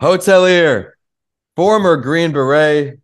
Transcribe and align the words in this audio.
hotelier, 0.00 0.92
former 1.56 1.96
Green 1.96 2.32
Beret, 2.32 3.00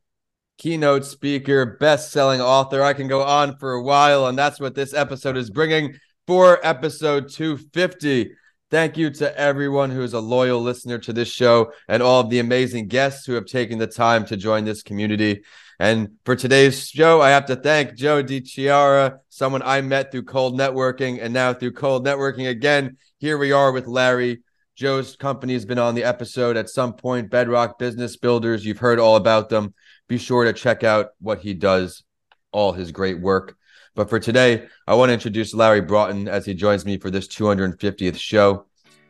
keynote 0.58 1.04
speaker, 1.04 1.76
best 1.78 2.10
selling 2.10 2.40
author. 2.40 2.82
I 2.82 2.94
can 2.94 3.08
go 3.08 3.22
on 3.22 3.58
for 3.58 3.72
a 3.72 3.82
while, 3.82 4.26
and 4.26 4.38
that's 4.38 4.58
what 4.58 4.74
this 4.74 4.94
episode 4.94 5.36
is 5.36 5.50
bringing 5.50 5.94
for 6.26 6.58
episode 6.64 7.28
250. 7.28 8.32
Thank 8.70 8.96
you 8.96 9.10
to 9.10 9.38
everyone 9.38 9.90
who 9.90 10.02
is 10.02 10.14
a 10.14 10.20
loyal 10.20 10.60
listener 10.60 10.98
to 10.98 11.12
this 11.12 11.28
show 11.28 11.72
and 11.86 12.02
all 12.02 12.20
of 12.20 12.30
the 12.30 12.40
amazing 12.40 12.88
guests 12.88 13.24
who 13.24 13.34
have 13.34 13.46
taken 13.46 13.78
the 13.78 13.86
time 13.86 14.24
to 14.26 14.36
join 14.36 14.64
this 14.64 14.82
community. 14.82 15.42
And 15.78 16.12
for 16.24 16.34
today's 16.34 16.88
show, 16.88 17.20
I 17.20 17.30
have 17.30 17.46
to 17.46 17.56
thank 17.56 17.94
Joe 17.94 18.24
DiChiara, 18.24 19.18
someone 19.28 19.62
I 19.62 19.82
met 19.82 20.10
through 20.10 20.24
cold 20.24 20.58
networking, 20.58 21.22
and 21.22 21.32
now 21.32 21.52
through 21.52 21.72
cold 21.72 22.04
networking 22.04 22.48
again. 22.48 22.96
Here 23.18 23.38
we 23.38 23.52
are 23.52 23.70
with 23.70 23.86
Larry. 23.86 24.42
Joe's 24.76 25.16
company 25.16 25.54
has 25.54 25.64
been 25.64 25.78
on 25.78 25.94
the 25.94 26.04
episode 26.04 26.58
at 26.58 26.68
some 26.68 26.92
point, 26.92 27.30
Bedrock 27.30 27.78
Business 27.78 28.18
Builders. 28.18 28.62
You've 28.62 28.76
heard 28.76 28.98
all 28.98 29.16
about 29.16 29.48
them. 29.48 29.72
Be 30.06 30.18
sure 30.18 30.44
to 30.44 30.52
check 30.52 30.84
out 30.84 31.12
what 31.18 31.38
he 31.38 31.54
does, 31.54 32.04
all 32.52 32.74
his 32.74 32.92
great 32.92 33.18
work. 33.18 33.56
But 33.94 34.10
for 34.10 34.20
today, 34.20 34.66
I 34.86 34.94
want 34.94 35.08
to 35.08 35.14
introduce 35.14 35.54
Larry 35.54 35.80
Broughton 35.80 36.28
as 36.28 36.44
he 36.44 36.52
joins 36.52 36.84
me 36.84 36.98
for 36.98 37.10
this 37.10 37.26
250th 37.26 38.18
show. 38.18 38.66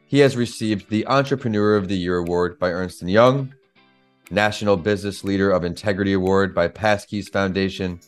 He 0.06 0.20
has 0.20 0.36
received 0.36 0.88
the 0.88 1.04
Entrepreneur 1.08 1.74
of 1.74 1.88
the 1.88 1.96
Year 1.96 2.18
award 2.18 2.60
by 2.60 2.70
Ernst 2.70 3.02
& 3.02 3.02
Young, 3.02 3.52
National 4.30 4.76
Business 4.76 5.24
Leader 5.24 5.50
of 5.50 5.64
Integrity 5.64 6.12
Award 6.12 6.54
by 6.54 6.68
Passkeys 6.68 7.28
Foundation, 7.28 7.98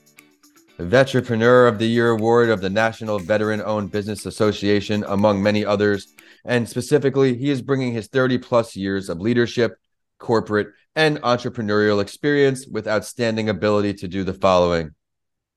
Veterpreneur 0.78 1.66
of 1.66 1.80
the 1.80 1.88
Year 1.88 2.10
award 2.10 2.50
of 2.50 2.60
the 2.60 2.70
National 2.70 3.18
Veteran 3.18 3.60
Owned 3.62 3.90
Business 3.90 4.26
Association, 4.26 5.04
among 5.08 5.42
many 5.42 5.64
others. 5.64 6.14
And 6.48 6.66
specifically, 6.66 7.36
he 7.36 7.50
is 7.50 7.60
bringing 7.60 7.92
his 7.92 8.06
30 8.06 8.38
plus 8.38 8.74
years 8.74 9.10
of 9.10 9.20
leadership, 9.20 9.76
corporate, 10.18 10.68
and 10.96 11.20
entrepreneurial 11.20 12.00
experience 12.00 12.66
with 12.66 12.88
outstanding 12.88 13.50
ability 13.50 13.92
to 13.94 14.08
do 14.08 14.24
the 14.24 14.32
following 14.32 14.92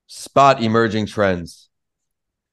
spot 0.06 0.62
emerging 0.62 1.06
trends, 1.06 1.70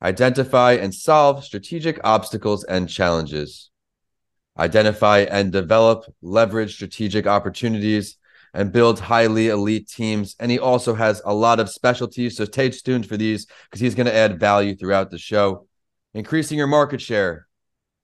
identify 0.01 0.71
and 0.71 0.95
solve 0.95 1.43
strategic 1.43 1.99
obstacles 2.05 2.63
and 2.63 2.87
challenges, 2.87 3.71
identify 4.57 5.19
and 5.19 5.51
develop, 5.51 6.05
leverage 6.21 6.73
strategic 6.75 7.27
opportunities, 7.27 8.15
and 8.53 8.71
build 8.71 9.01
highly 9.01 9.49
elite 9.49 9.89
teams. 9.89 10.37
And 10.39 10.49
he 10.49 10.59
also 10.59 10.93
has 10.93 11.21
a 11.25 11.33
lot 11.33 11.59
of 11.59 11.69
specialties. 11.69 12.37
So 12.37 12.45
stay 12.45 12.69
tuned 12.69 13.05
for 13.05 13.17
these 13.17 13.47
because 13.65 13.81
he's 13.81 13.95
going 13.95 14.07
to 14.07 14.15
add 14.15 14.39
value 14.39 14.77
throughout 14.77 15.11
the 15.11 15.17
show. 15.17 15.67
Increasing 16.13 16.57
your 16.57 16.67
market 16.67 17.01
share, 17.01 17.48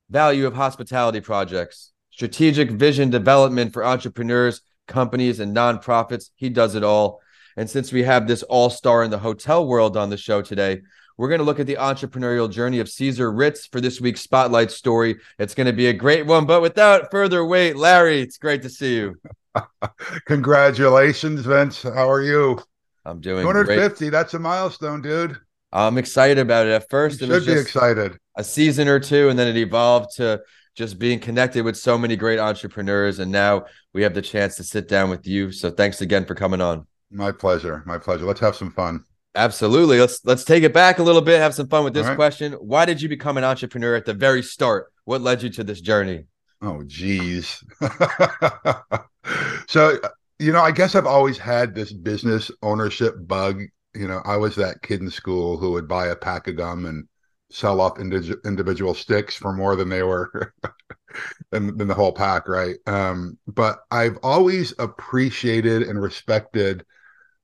value 0.09 0.47
of 0.47 0.53
hospitality 0.53 1.21
projects, 1.21 1.91
strategic 2.11 2.71
vision 2.71 3.09
development 3.09 3.73
for 3.73 3.83
entrepreneurs, 3.83 4.61
companies, 4.87 5.39
and 5.39 5.55
nonprofits. 5.55 6.29
He 6.35 6.49
does 6.49 6.75
it 6.75 6.83
all. 6.83 7.21
And 7.57 7.69
since 7.69 7.91
we 7.91 8.03
have 8.03 8.27
this 8.27 8.43
all 8.43 8.69
star 8.69 9.03
in 9.03 9.11
the 9.11 9.17
hotel 9.17 9.65
world 9.65 9.95
on 9.97 10.09
the 10.09 10.17
show 10.17 10.41
today, 10.41 10.81
we're 11.17 11.29
going 11.29 11.39
to 11.39 11.45
look 11.45 11.61
at 11.61 11.67
the 11.67 11.75
entrepreneurial 11.75 12.51
journey 12.51 12.79
of 12.79 12.89
Caesar 12.89 13.31
Ritz 13.31 13.67
for 13.67 13.79
this 13.79 14.01
week's 14.01 14.21
spotlight 14.21 14.69
story. 14.69 15.17
It's 15.39 15.55
going 15.55 15.67
to 15.67 15.73
be 15.73 15.87
a 15.87 15.93
great 15.93 16.25
one. 16.25 16.45
But 16.45 16.61
without 16.61 17.09
further 17.09 17.45
wait, 17.45 17.77
Larry, 17.77 18.21
it's 18.21 18.37
great 18.37 18.63
to 18.63 18.69
see 18.69 18.95
you. 18.95 19.15
Congratulations, 20.25 21.41
Vince. 21.45 21.83
How 21.83 22.09
are 22.09 22.21
you? 22.21 22.59
I'm 23.05 23.21
doing 23.21 23.43
250. 23.43 23.97
Great. 23.97 24.11
That's 24.11 24.33
a 24.33 24.39
milestone, 24.39 25.01
dude. 25.01 25.37
I'm 25.71 25.97
excited 25.97 26.39
about 26.39 26.67
it. 26.67 26.71
At 26.71 26.89
first, 26.89 27.21
you 27.21 27.27
it 27.27 27.29
was 27.29 27.45
should 27.45 27.53
be 27.53 27.61
excited. 27.61 28.17
A 28.37 28.43
season 28.43 28.87
or 28.87 28.99
two, 28.99 29.29
and 29.29 29.39
then 29.39 29.47
it 29.47 29.57
evolved 29.57 30.17
to 30.17 30.41
just 30.75 30.99
being 30.99 31.19
connected 31.19 31.63
with 31.63 31.77
so 31.77 31.97
many 31.97 32.15
great 32.15 32.39
entrepreneurs. 32.39 33.19
And 33.19 33.31
now 33.31 33.65
we 33.93 34.03
have 34.03 34.13
the 34.13 34.21
chance 34.21 34.55
to 34.57 34.63
sit 34.63 34.87
down 34.87 35.09
with 35.09 35.25
you. 35.25 35.51
So 35.51 35.71
thanks 35.71 36.01
again 36.01 36.25
for 36.25 36.35
coming 36.35 36.61
on. 36.61 36.85
My 37.11 37.31
pleasure. 37.31 37.81
My 37.85 37.97
pleasure. 37.97 38.25
Let's 38.25 38.41
have 38.41 38.55
some 38.55 38.71
fun. 38.71 39.03
Absolutely. 39.35 39.99
Let's 39.99 40.23
let's 40.23 40.43
take 40.43 40.63
it 40.63 40.73
back 40.73 40.99
a 40.99 41.03
little 41.03 41.21
bit, 41.21 41.39
have 41.39 41.53
some 41.53 41.67
fun 41.67 41.83
with 41.83 41.93
this 41.93 42.07
right. 42.07 42.15
question. 42.15 42.53
Why 42.53 42.85
did 42.85 43.01
you 43.01 43.09
become 43.09 43.37
an 43.37 43.43
entrepreneur 43.43 43.95
at 43.95 44.05
the 44.05 44.13
very 44.13 44.41
start? 44.41 44.91
What 45.03 45.21
led 45.21 45.43
you 45.43 45.49
to 45.51 45.63
this 45.63 45.81
journey? 45.81 46.25
Oh, 46.61 46.83
geez. 46.87 47.63
so, 49.67 49.99
you 50.39 50.51
know, 50.51 50.61
I 50.61 50.71
guess 50.71 50.95
I've 50.95 51.05
always 51.05 51.37
had 51.37 51.75
this 51.75 51.91
business 51.91 52.49
ownership 52.63 53.15
bug. 53.27 53.61
You 53.93 54.07
know, 54.07 54.21
I 54.25 54.37
was 54.37 54.55
that 54.55 54.81
kid 54.81 55.01
in 55.01 55.09
school 55.09 55.57
who 55.57 55.71
would 55.71 55.87
buy 55.87 56.07
a 56.07 56.15
pack 56.15 56.47
of 56.47 56.55
gum 56.55 56.85
and 56.85 57.07
sell 57.55 57.79
off 57.81 57.99
indi- 57.99 58.33
individual 58.45 58.93
sticks 58.93 59.35
for 59.35 59.53
more 59.53 59.75
than 59.75 59.89
they 59.89 60.03
were 60.03 60.53
than, 61.51 61.77
than 61.77 61.87
the 61.87 61.93
whole 61.93 62.11
pack, 62.13 62.47
right? 62.47 62.75
Um, 62.87 63.37
but 63.47 63.79
I've 63.91 64.17
always 64.23 64.73
appreciated 64.79 65.83
and 65.83 66.01
respected 66.01 66.85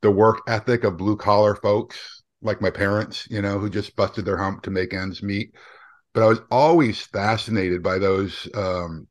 the 0.01 0.11
work 0.11 0.41
ethic 0.47 0.83
of 0.83 0.97
blue 0.97 1.17
collar 1.17 1.55
folks 1.55 2.23
like 2.41 2.61
my 2.61 2.71
parents, 2.71 3.27
you 3.29 3.41
know, 3.41 3.59
who 3.59 3.69
just 3.69 3.95
busted 3.95 4.25
their 4.25 4.37
hump 4.37 4.63
to 4.63 4.71
make 4.71 4.93
ends 4.93 5.23
meet. 5.23 5.55
But 6.13 6.23
I 6.23 6.27
was 6.27 6.41
always 6.51 7.01
fascinated 7.01 7.83
by 7.83 7.99
those 7.99 8.47
um, 8.55 9.07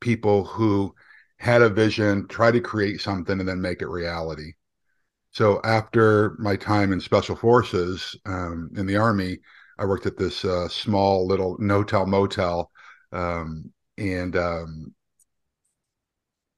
people 0.00 0.44
who 0.44 0.94
had 1.38 1.62
a 1.62 1.68
vision, 1.70 2.26
try 2.28 2.50
to 2.50 2.60
create 2.60 3.00
something, 3.00 3.40
and 3.40 3.48
then 3.48 3.60
make 3.60 3.82
it 3.82 3.88
reality. 3.88 4.52
So 5.32 5.60
after 5.64 6.34
my 6.38 6.56
time 6.56 6.92
in 6.92 7.00
special 7.00 7.36
forces 7.36 8.16
um, 8.24 8.70
in 8.76 8.86
the 8.86 8.96
army, 8.96 9.38
I 9.78 9.84
worked 9.84 10.06
at 10.06 10.16
this 10.16 10.44
uh, 10.44 10.68
small 10.68 11.26
little 11.26 11.56
no-tell 11.58 12.06
motel, 12.06 12.70
um, 13.12 13.72
and 13.98 14.36
um, 14.36 14.94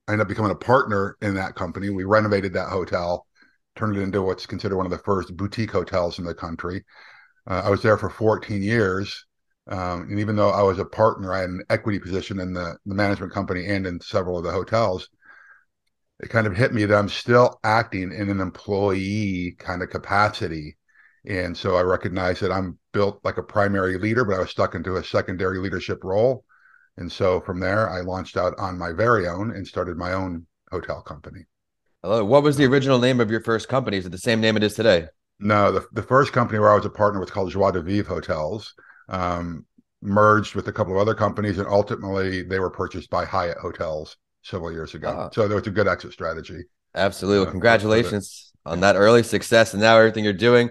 I 0.06 0.12
ended 0.12 0.24
up 0.24 0.28
becoming 0.28 0.52
a 0.52 0.56
partner 0.56 1.16
in 1.20 1.34
that 1.34 1.54
company. 1.54 1.90
We 1.90 2.04
renovated 2.04 2.52
that 2.54 2.70
hotel, 2.70 3.26
turned 3.76 3.96
it 3.96 4.00
into 4.00 4.22
what's 4.22 4.46
considered 4.46 4.76
one 4.76 4.86
of 4.86 4.92
the 4.92 4.98
first 4.98 5.36
boutique 5.36 5.70
hotels 5.70 6.18
in 6.18 6.24
the 6.24 6.34
country. 6.34 6.84
Uh, 7.46 7.62
I 7.64 7.70
was 7.70 7.82
there 7.82 7.98
for 7.98 8.10
14 8.10 8.62
years. 8.62 9.26
Um, 9.68 10.02
and 10.04 10.18
even 10.18 10.34
though 10.34 10.50
I 10.50 10.62
was 10.62 10.78
a 10.78 10.84
partner, 10.84 11.34
I 11.34 11.40
had 11.40 11.50
an 11.50 11.62
equity 11.68 11.98
position 11.98 12.40
in 12.40 12.54
the, 12.54 12.78
the 12.86 12.94
management 12.94 13.32
company 13.32 13.66
and 13.66 13.86
in 13.86 14.00
several 14.00 14.38
of 14.38 14.44
the 14.44 14.50
hotels. 14.50 15.08
It 16.20 16.30
kind 16.30 16.46
of 16.46 16.56
hit 16.56 16.72
me 16.72 16.84
that 16.84 16.96
I'm 16.96 17.08
still 17.08 17.60
acting 17.64 18.12
in 18.12 18.30
an 18.30 18.40
employee 18.40 19.56
kind 19.58 19.82
of 19.82 19.90
capacity. 19.90 20.76
And 21.26 21.56
so 21.56 21.76
I 21.76 21.82
recognize 21.82 22.40
that 22.40 22.50
I'm 22.50 22.77
built 22.98 23.20
like 23.22 23.38
a 23.38 23.42
primary 23.44 23.96
leader, 23.96 24.24
but 24.24 24.34
I 24.34 24.40
was 24.40 24.50
stuck 24.50 24.74
into 24.74 24.96
a 24.96 25.04
secondary 25.04 25.60
leadership 25.60 26.02
role. 26.02 26.44
And 26.96 27.10
so 27.10 27.40
from 27.40 27.60
there, 27.60 27.88
I 27.88 28.00
launched 28.00 28.36
out 28.36 28.54
on 28.58 28.76
my 28.76 28.90
very 28.90 29.28
own 29.28 29.52
and 29.54 29.64
started 29.64 29.96
my 29.96 30.14
own 30.14 30.48
hotel 30.72 31.00
company. 31.00 31.42
Hello. 32.02 32.24
What 32.24 32.42
was 32.42 32.56
the 32.56 32.64
original 32.64 32.98
name 32.98 33.20
of 33.20 33.30
your 33.30 33.40
first 33.40 33.68
company? 33.68 33.98
Is 33.98 34.06
it 34.06 34.10
the 34.10 34.18
same 34.18 34.40
name 34.40 34.56
it 34.56 34.64
is 34.64 34.74
today? 34.74 35.06
No, 35.38 35.70
the, 35.70 35.86
the 35.92 36.02
first 36.02 36.32
company 36.32 36.58
where 36.58 36.72
I 36.72 36.74
was 36.74 36.86
a 36.86 36.90
partner 36.90 37.20
was 37.20 37.30
called 37.30 37.52
Joie 37.52 37.70
de 37.70 37.82
Vivre 37.82 38.12
Hotels 38.12 38.74
um, 39.08 39.64
merged 40.02 40.56
with 40.56 40.66
a 40.66 40.72
couple 40.72 40.92
of 40.92 40.98
other 40.98 41.14
companies, 41.14 41.58
and 41.58 41.68
ultimately 41.68 42.42
they 42.42 42.58
were 42.58 42.70
purchased 42.70 43.10
by 43.10 43.24
Hyatt 43.24 43.58
Hotels 43.58 44.16
several 44.42 44.72
years 44.72 44.96
ago. 44.96 45.10
Uh, 45.10 45.30
so 45.30 45.46
there 45.46 45.56
was 45.56 45.68
a 45.68 45.70
good 45.70 45.86
exit 45.86 46.12
strategy. 46.12 46.64
Absolutely. 46.96 47.46
Uh, 47.46 47.50
Congratulations 47.52 48.52
on 48.66 48.80
that 48.80 48.96
early 48.96 49.22
success 49.22 49.72
and 49.72 49.80
now 49.80 49.96
everything 49.96 50.24
you're 50.24 50.32
doing. 50.32 50.70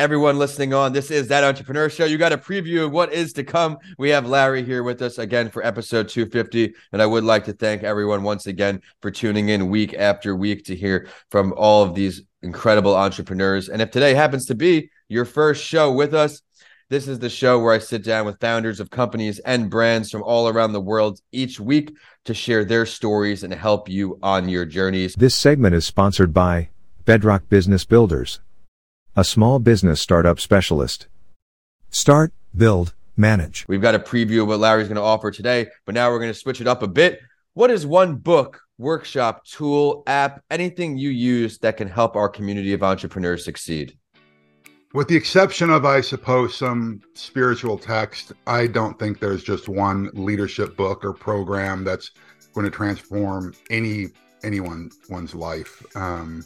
Everyone 0.00 0.38
listening 0.38 0.72
on, 0.72 0.94
this 0.94 1.10
is 1.10 1.28
that 1.28 1.44
entrepreneur 1.44 1.90
show. 1.90 2.06
You 2.06 2.16
got 2.16 2.32
a 2.32 2.38
preview 2.38 2.86
of 2.86 2.90
what 2.90 3.12
is 3.12 3.34
to 3.34 3.44
come. 3.44 3.76
We 3.98 4.08
have 4.08 4.26
Larry 4.26 4.64
here 4.64 4.82
with 4.82 5.02
us 5.02 5.18
again 5.18 5.50
for 5.50 5.62
episode 5.62 6.08
250. 6.08 6.72
And 6.92 7.02
I 7.02 7.06
would 7.06 7.22
like 7.22 7.44
to 7.44 7.52
thank 7.52 7.82
everyone 7.82 8.22
once 8.22 8.46
again 8.46 8.80
for 9.02 9.10
tuning 9.10 9.50
in 9.50 9.68
week 9.68 9.92
after 9.92 10.34
week 10.34 10.64
to 10.64 10.74
hear 10.74 11.06
from 11.28 11.52
all 11.54 11.82
of 11.82 11.94
these 11.94 12.22
incredible 12.40 12.96
entrepreneurs. 12.96 13.68
And 13.68 13.82
if 13.82 13.90
today 13.90 14.14
happens 14.14 14.46
to 14.46 14.54
be 14.54 14.88
your 15.10 15.26
first 15.26 15.62
show 15.62 15.92
with 15.92 16.14
us, 16.14 16.40
this 16.88 17.06
is 17.06 17.18
the 17.18 17.28
show 17.28 17.58
where 17.58 17.74
I 17.74 17.78
sit 17.78 18.02
down 18.02 18.24
with 18.24 18.40
founders 18.40 18.80
of 18.80 18.88
companies 18.88 19.38
and 19.40 19.68
brands 19.68 20.10
from 20.10 20.22
all 20.22 20.48
around 20.48 20.72
the 20.72 20.80
world 20.80 21.20
each 21.30 21.60
week 21.60 21.94
to 22.24 22.32
share 22.32 22.64
their 22.64 22.86
stories 22.86 23.44
and 23.44 23.52
help 23.52 23.86
you 23.86 24.18
on 24.22 24.48
your 24.48 24.64
journeys. 24.64 25.14
This 25.14 25.34
segment 25.34 25.74
is 25.74 25.84
sponsored 25.84 26.32
by 26.32 26.70
Bedrock 27.04 27.50
Business 27.50 27.84
Builders, 27.84 28.40
a 29.16 29.24
small 29.24 29.58
business 29.58 30.00
startup 30.00 30.38
specialist. 30.38 31.06
Start, 31.90 32.32
build, 32.56 32.94
manage. 33.16 33.66
We've 33.68 33.82
got 33.82 33.94
a 33.94 33.98
preview 33.98 34.42
of 34.42 34.48
what 34.48 34.60
Larry's 34.60 34.88
going 34.88 34.96
to 34.96 35.02
offer 35.02 35.30
today, 35.30 35.66
but 35.84 35.94
now 35.94 36.10
we're 36.10 36.20
going 36.20 36.32
to 36.32 36.38
switch 36.38 36.60
it 36.60 36.66
up 36.66 36.82
a 36.82 36.88
bit. 36.88 37.20
What 37.54 37.70
is 37.70 37.86
one 37.86 38.16
book, 38.16 38.60
workshop, 38.78 39.44
tool, 39.44 40.04
app, 40.06 40.42
anything 40.50 40.96
you 40.96 41.10
use 41.10 41.58
that 41.58 41.76
can 41.76 41.88
help 41.88 42.14
our 42.14 42.28
community 42.28 42.72
of 42.72 42.82
entrepreneurs 42.82 43.44
succeed? 43.44 43.96
With 44.92 45.08
the 45.08 45.16
exception 45.16 45.70
of, 45.70 45.84
I 45.84 46.00
suppose, 46.00 46.54
some 46.54 47.00
spiritual 47.14 47.78
text, 47.78 48.32
I 48.46 48.66
don't 48.66 48.98
think 48.98 49.20
there's 49.20 49.44
just 49.44 49.68
one 49.68 50.10
leadership 50.14 50.76
book 50.76 51.04
or 51.04 51.12
program 51.12 51.84
that's 51.84 52.10
going 52.54 52.64
to 52.64 52.70
transform 52.70 53.54
any 53.70 54.08
anyone 54.42 54.90
one's 55.08 55.34
life. 55.34 55.84
Um, 55.94 56.44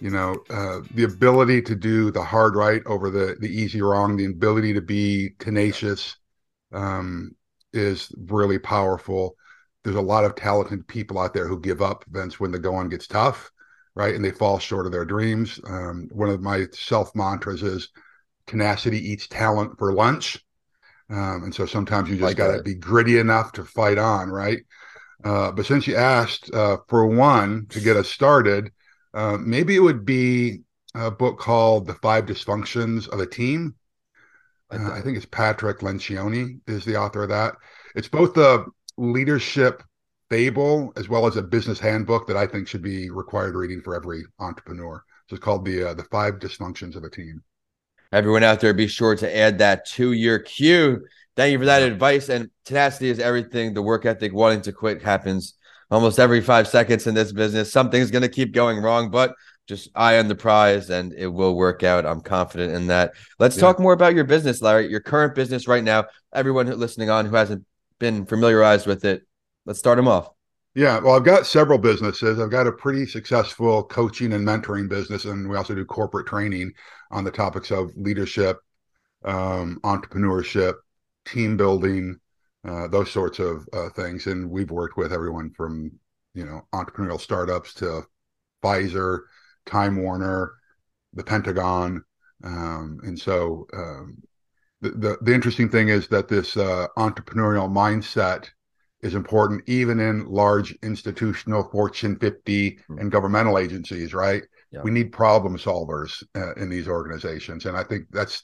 you 0.00 0.10
know, 0.10 0.36
uh, 0.50 0.80
the 0.94 1.04
ability 1.04 1.62
to 1.62 1.74
do 1.74 2.10
the 2.10 2.22
hard 2.22 2.54
right 2.54 2.82
over 2.86 3.10
the 3.10 3.36
the 3.40 3.48
easy 3.48 3.82
wrong, 3.82 4.16
the 4.16 4.26
ability 4.26 4.74
to 4.74 4.80
be 4.80 5.30
tenacious 5.38 6.16
um, 6.72 7.34
is 7.72 8.12
really 8.28 8.58
powerful. 8.58 9.36
there's 9.84 9.96
a 9.96 10.00
lot 10.00 10.24
of 10.24 10.34
talented 10.34 10.86
people 10.86 11.18
out 11.18 11.32
there 11.32 11.46
who 11.46 11.60
give 11.60 11.80
up, 11.80 12.04
Vince, 12.10 12.38
when 12.38 12.50
the 12.50 12.58
going 12.58 12.88
gets 12.88 13.06
tough, 13.06 13.50
right? 13.94 14.14
And 14.14 14.24
they 14.24 14.30
fall 14.30 14.58
short 14.58 14.86
of 14.86 14.92
their 14.92 15.04
dreams. 15.04 15.60
Um, 15.66 16.08
one 16.12 16.28
of 16.28 16.42
my 16.42 16.66
self 16.72 17.14
mantras 17.14 17.62
is 17.62 17.88
tenacity 18.46 18.98
eats 18.98 19.26
talent 19.28 19.78
for 19.78 19.92
lunch. 19.92 20.38
Um, 21.10 21.44
and 21.44 21.54
so 21.54 21.64
sometimes 21.64 22.10
you 22.10 22.16
just 22.16 22.24
Like 22.24 22.36
got 22.36 22.54
to 22.54 22.62
be 22.62 22.74
gritty 22.74 23.18
enough 23.18 23.52
to 23.52 23.64
fight 23.64 23.98
on, 23.98 24.28
right? 24.28 24.58
Uh, 25.24 25.50
but 25.52 25.66
since 25.66 25.86
you 25.86 25.96
asked, 25.96 26.52
uh, 26.54 26.76
for 26.88 27.06
one, 27.06 27.66
to 27.70 27.80
get 27.80 27.96
us 27.96 28.08
started, 28.08 28.70
uh, 29.18 29.36
maybe 29.36 29.74
it 29.74 29.80
would 29.80 30.04
be 30.04 30.60
a 30.94 31.10
book 31.10 31.40
called 31.40 31.88
The 31.88 31.94
Five 31.94 32.26
Dysfunctions 32.26 33.08
of 33.08 33.18
a 33.18 33.26
Team. 33.26 33.74
Uh. 34.70 34.92
I 34.92 35.00
think 35.00 35.16
it's 35.16 35.26
Patrick 35.26 35.80
Lencioni 35.80 36.60
is 36.68 36.84
the 36.84 36.96
author 36.96 37.24
of 37.24 37.30
that. 37.30 37.56
It's 37.96 38.06
both 38.06 38.36
a 38.36 38.64
leadership 38.96 39.82
fable 40.30 40.92
as 40.96 41.08
well 41.08 41.26
as 41.26 41.36
a 41.36 41.42
business 41.42 41.80
handbook 41.80 42.28
that 42.28 42.36
I 42.36 42.46
think 42.46 42.68
should 42.68 42.82
be 42.82 43.10
required 43.10 43.56
reading 43.56 43.80
for 43.82 43.96
every 43.96 44.22
entrepreneur. 44.38 45.02
So 45.28 45.34
it's 45.34 45.44
called 45.44 45.64
the 45.64 45.90
uh, 45.90 45.94
the 45.94 46.04
Five 46.04 46.34
Dysfunctions 46.34 46.94
of 46.94 47.02
a 47.02 47.10
Team. 47.10 47.42
Everyone 48.12 48.44
out 48.44 48.60
there, 48.60 48.72
be 48.72 48.86
sure 48.86 49.16
to 49.16 49.36
add 49.36 49.58
that 49.58 49.84
to 49.86 50.12
your 50.12 50.38
queue. 50.38 51.04
Thank 51.34 51.52
you 51.52 51.58
for 51.58 51.64
that 51.64 51.82
advice. 51.82 52.28
And 52.28 52.50
tenacity 52.64 53.10
is 53.10 53.18
everything. 53.18 53.74
The 53.74 53.82
work 53.82 54.06
ethic, 54.06 54.32
wanting 54.32 54.62
to 54.62 54.72
quit 54.72 55.02
happens 55.02 55.54
almost 55.90 56.18
every 56.18 56.40
five 56.40 56.68
seconds 56.68 57.06
in 57.06 57.14
this 57.14 57.32
business. 57.32 57.72
Something's 57.72 58.10
going 58.10 58.22
to 58.22 58.28
keep 58.28 58.52
going 58.52 58.82
wrong, 58.82 59.10
but 59.10 59.34
just 59.66 59.90
eye 59.94 60.18
on 60.18 60.28
the 60.28 60.34
prize 60.34 60.90
and 60.90 61.12
it 61.12 61.26
will 61.26 61.54
work 61.54 61.82
out. 61.82 62.06
I'm 62.06 62.20
confident 62.20 62.74
in 62.74 62.86
that. 62.88 63.12
Let's 63.38 63.56
Yeah. 63.56 63.62
talk 63.62 63.78
more 63.78 63.92
about 63.92 64.14
your 64.14 64.24
business, 64.24 64.62
Larry, 64.62 64.88
your 64.88 65.00
current 65.00 65.34
business 65.34 65.68
right 65.68 65.84
now. 65.84 66.06
Everyone 66.32 66.66
who- 66.66 66.74
listening 66.74 67.10
on 67.10 67.26
who 67.26 67.36
hasn't 67.36 67.64
been 67.98 68.24
familiarized 68.26 68.86
with 68.86 69.04
it, 69.04 69.26
let's 69.66 69.78
start 69.78 69.96
them 69.96 70.08
off. 70.08 70.30
Yeah, 70.74 71.00
well, 71.00 71.16
I've 71.16 71.24
got 71.24 71.46
several 71.46 71.78
businesses. 71.78 72.38
I've 72.38 72.50
got 72.50 72.66
a 72.66 72.72
pretty 72.72 73.04
successful 73.04 73.82
coaching 73.82 74.32
and 74.32 74.46
mentoring 74.46 74.88
business, 74.88 75.24
and 75.24 75.48
we 75.48 75.56
also 75.56 75.74
do 75.74 75.84
corporate 75.84 76.26
training 76.26 76.72
on 77.10 77.24
the 77.24 77.30
topics 77.30 77.70
of 77.70 77.90
leadership, 77.96 78.58
um, 79.24 79.80
entrepreneurship, 79.82 80.74
team 81.24 81.56
building, 81.56 82.20
uh, 82.66 82.88
those 82.88 83.10
sorts 83.10 83.38
of 83.38 83.66
uh, 83.72 83.88
things. 83.90 84.26
And 84.26 84.50
we've 84.50 84.70
worked 84.70 84.96
with 84.96 85.12
everyone 85.12 85.50
from 85.50 85.92
you 86.34 86.44
know 86.44 86.62
entrepreneurial 86.72 87.20
startups 87.20 87.74
to 87.74 88.02
Pfizer, 88.62 89.20
Time 89.66 90.02
Warner, 90.02 90.54
the 91.12 91.24
Pentagon, 91.24 92.04
um, 92.44 92.98
and 93.02 93.18
so 93.18 93.66
um, 93.72 94.22
the, 94.80 94.90
the 94.90 95.18
the 95.22 95.34
interesting 95.34 95.68
thing 95.68 95.88
is 95.88 96.08
that 96.08 96.28
this 96.28 96.56
uh, 96.56 96.86
entrepreneurial 96.96 97.70
mindset 97.70 98.48
is 99.00 99.14
important 99.14 99.62
even 99.66 100.00
in 100.00 100.26
large 100.26 100.76
institutional 100.82 101.68
Fortune 101.70 102.18
50 102.18 102.80
and 102.88 103.12
governmental 103.12 103.58
agencies, 103.58 104.12
right? 104.12 104.42
Yeah. 104.72 104.82
We 104.82 104.90
need 104.90 105.12
problem 105.12 105.56
solvers 105.56 106.22
uh, 106.34 106.54
in 106.54 106.68
these 106.68 106.88
organizations. 106.88 107.66
And 107.66 107.76
I 107.76 107.84
think 107.84 108.06
that's 108.10 108.42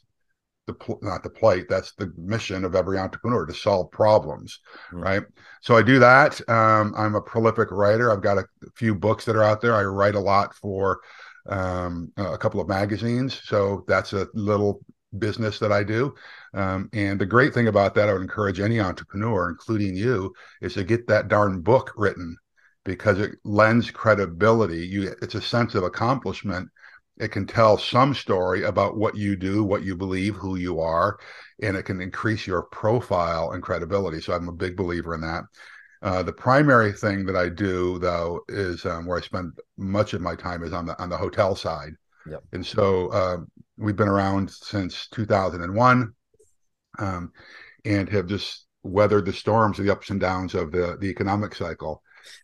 the, 0.67 0.75
pl- 0.75 0.99
not 1.03 1.23
the 1.23 1.31
plight, 1.31 1.67
that's 1.69 1.93
the 1.95 2.13
mission 2.17 2.65
of 2.65 2.75
every 2.75 2.99
entrepreneur 2.99 3.47
to 3.47 3.55
solve 3.55 3.91
problems, 3.91 4.61
Mm. 4.93 5.03
right? 5.05 5.23
So 5.61 5.77
I 5.77 5.83
do 5.83 5.99
that. 5.99 6.41
Um, 6.49 6.95
I'm 6.97 7.15
a 7.15 7.21
prolific 7.21 7.71
writer. 7.71 8.11
I've 8.11 8.23
got 8.23 8.39
a 8.39 8.47
few 8.77 8.95
books 8.95 9.25
that 9.25 9.37
are 9.37 9.43
out 9.43 9.61
there. 9.61 9.75
I 9.75 9.85
write 9.85 10.15
a 10.15 10.21
lot 10.21 10.55
for 10.55 11.01
um, 11.49 12.13
a 12.17 12.39
couple 12.39 12.61
of 12.61 12.69
magazines. 12.69 13.41
So 13.45 13.85
that's 13.87 14.13
a 14.13 14.29
little 14.35 14.81
business 15.19 15.59
that 15.59 15.73
I 15.73 15.85
do. 15.85 16.15
Um, 16.55 16.89
and 16.93 17.21
the 17.21 17.27
great 17.27 17.55
thing 17.55 17.69
about 17.69 17.95
that, 17.95 18.09
I 18.09 18.13
would 18.13 18.23
encourage 18.23 18.61
any 18.61 18.81
entrepreneur, 18.81 19.51
including 19.51 19.97
you, 19.97 20.33
is 20.61 20.75
to 20.75 20.85
get 20.85 21.07
that 21.09 21.29
darn 21.29 21.61
book 21.61 21.93
written 21.97 22.37
because 22.85 23.19
it 23.19 23.33
lends 23.45 23.91
credibility. 23.91 24.87
You, 24.87 25.15
it's 25.23 25.35
a 25.35 25.41
sense 25.41 25.75
of 25.75 25.85
accomplishment. 25.85 26.69
It 27.19 27.29
can 27.29 27.47
tell 27.47 27.79
some 27.79 28.15
story 28.15 28.65
about 28.65 28.97
what 28.97 29.17
you 29.17 29.37
do, 29.37 29.63
what 29.63 29.85
you 29.85 29.95
believe, 29.97 30.35
who 30.35 30.57
you 30.57 30.81
are, 30.81 31.19
and 31.63 31.77
it 31.77 31.85
can 31.85 32.01
increase 32.01 32.47
your 32.47 32.63
profile 32.63 33.53
and 33.53 33.63
credibility. 33.63 34.21
So 34.21 34.33
I'm 34.33 34.49
a 34.49 34.53
big 34.53 34.77
believer 34.77 35.15
in 35.15 35.21
that. 35.21 35.45
Uh, 36.03 36.23
the 36.23 36.33
primary 36.33 36.93
thing 36.93 37.25
that 37.25 37.37
I 37.37 37.49
do, 37.49 37.99
though, 37.99 38.41
is 38.49 38.85
um, 38.85 39.07
where 39.07 39.19
I 39.19 39.23
spend 39.23 39.53
much 39.79 40.13
of 40.13 40.21
my 40.21 40.35
time 40.35 40.63
is 40.63 40.73
on 40.73 40.87
the 40.87 41.01
on 41.01 41.09
the 41.09 41.17
hotel 41.17 41.57
side. 41.57 41.95
Yep. 42.29 42.43
And 42.53 42.67
so 42.67 43.09
uh, 43.09 43.37
we've 43.79 43.97
been 43.97 44.09
around 44.09 44.51
since 44.51 45.09
2001 45.09 46.13
um, 46.99 47.33
and 47.85 48.09
have 48.09 48.27
just 48.27 48.67
weathered 48.83 49.25
the 49.25 49.33
storms 49.33 49.79
the 49.79 49.91
ups 49.91 50.11
and 50.11 50.21
downs 50.21 50.55
of 50.55 50.71
the, 50.73 50.97
the 51.01 51.09
economic 51.09 51.55
cycle. 51.55 52.03